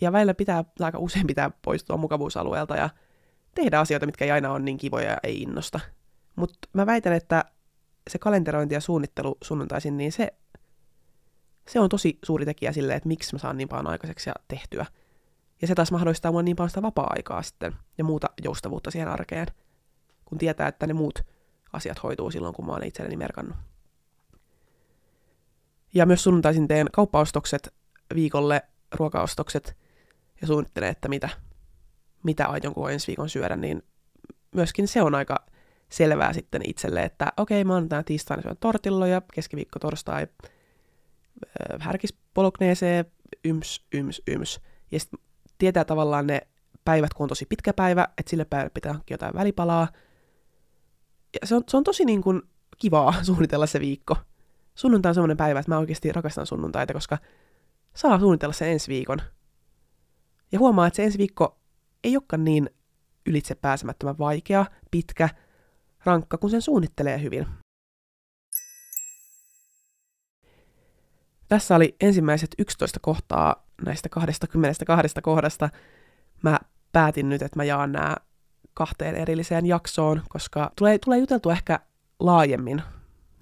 [0.00, 2.90] Ja välillä pitää, aika usein pitää poistua mukavuusalueelta ja
[3.54, 5.80] tehdä asioita, mitkä ei aina ole niin kivoja ja ei innosta.
[6.36, 7.44] Mutta mä väitän, että
[8.10, 10.34] se kalenterointi ja suunnittelu sunnuntaisin, niin se,
[11.68, 14.86] se on tosi suuri tekijä sille, että miksi mä saan niin paljon aikaiseksi ja tehtyä.
[15.62, 19.46] Ja se taas mahdollistaa mulle niin paljon sitä vapaa-aikaa sitten ja muuta joustavuutta siihen arkeen,
[20.24, 21.18] kun tietää, että ne muut
[21.72, 23.56] asiat hoituu silloin, kun mä oon itselleni merkannut.
[25.94, 27.74] Ja myös sunnuntaisin teen kauppaostokset
[28.14, 28.62] viikolle,
[28.94, 29.76] ruokaostokset
[30.40, 31.28] ja suunnittelen, että mitä,
[32.22, 33.82] mitä aion koko ensi viikon syödä, niin
[34.54, 35.46] myöskin se on aika
[35.88, 43.04] selvää sitten itselle, että okei, okay, tänä tiistaina syön tortilloja, keskiviikko, torstai, äh, härkispolokneesee,
[43.44, 44.60] yms, yms, yms.
[44.90, 45.20] Ja sitten
[45.58, 46.40] tietää tavallaan ne
[46.84, 49.88] päivät, kun on tosi pitkä päivä, että sille päivälle pitää hankkia jotain välipalaa.
[51.40, 52.42] Ja se on, se on tosi niin kuin
[52.78, 54.16] kivaa suunnitella se viikko.
[54.78, 57.18] Sunnuntai on semmoinen päivä, että mä oikeasti rakastan sunnuntaita, koska
[57.94, 59.18] saa suunnitella sen ensi viikon.
[60.52, 61.58] Ja huomaa, että se ensi viikko
[62.04, 62.70] ei olekaan niin
[63.26, 65.28] ylitse pääsemättömän vaikea, pitkä,
[66.04, 67.46] rankka, kun sen suunnittelee hyvin.
[71.48, 75.68] Tässä oli ensimmäiset 11 kohtaa näistä 22 kohdasta.
[76.42, 76.58] Mä
[76.92, 78.16] päätin nyt, että mä jaan nämä
[78.74, 81.80] kahteen erilliseen jaksoon, koska tulee, tulee juteltua ehkä
[82.20, 82.82] laajemmin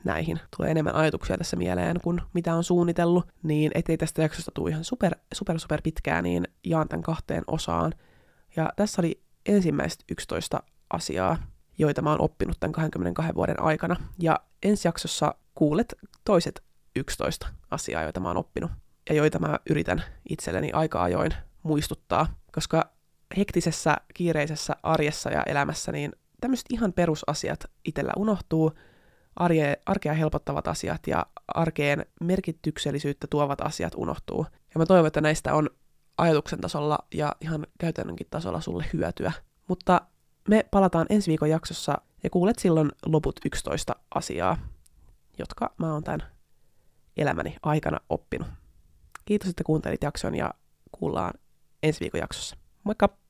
[0.07, 0.41] näihin.
[0.57, 4.85] Tulee enemmän ajatuksia tässä mieleen kuin mitä on suunnitellut, niin ettei tästä jaksosta tule ihan
[4.85, 7.93] super, super, super pitkää, niin jaan tämän kahteen osaan.
[8.57, 11.39] Ja tässä oli ensimmäiset 11 asiaa,
[11.79, 13.97] joita mä oon oppinut tämän 22 vuoden aikana.
[14.19, 15.95] Ja ensi jaksossa kuulet
[16.25, 16.63] toiset
[16.97, 18.71] 11 asiaa, joita mä oon oppinut
[19.09, 21.31] ja joita mä yritän itselleni aika ajoin
[21.63, 22.91] muistuttaa, koska
[23.37, 28.73] hektisessä, kiireisessä arjessa ja elämässä niin tämmöiset ihan perusasiat itsellä unohtuu,
[29.37, 34.47] arje, arkea helpottavat asiat ja arkeen merkityksellisyyttä tuovat asiat unohtuu.
[34.75, 35.71] Ja mä toivon, että näistä on
[36.19, 39.33] ajatuksen tasolla ja ihan käytännönkin tasolla sulle hyötyä.
[39.69, 40.01] Mutta
[40.49, 44.59] me palataan ensi viikon jaksossa ja kuulet silloin loput 11 asiaa,
[45.39, 46.23] jotka mä oon tämän
[47.17, 48.49] elämäni aikana oppinut.
[49.25, 50.55] Kiitos, että kuuntelit jakson ja
[50.93, 51.35] kuullaan
[51.83, 52.57] ensi viikon jaksossa.
[52.85, 53.26] Moikka!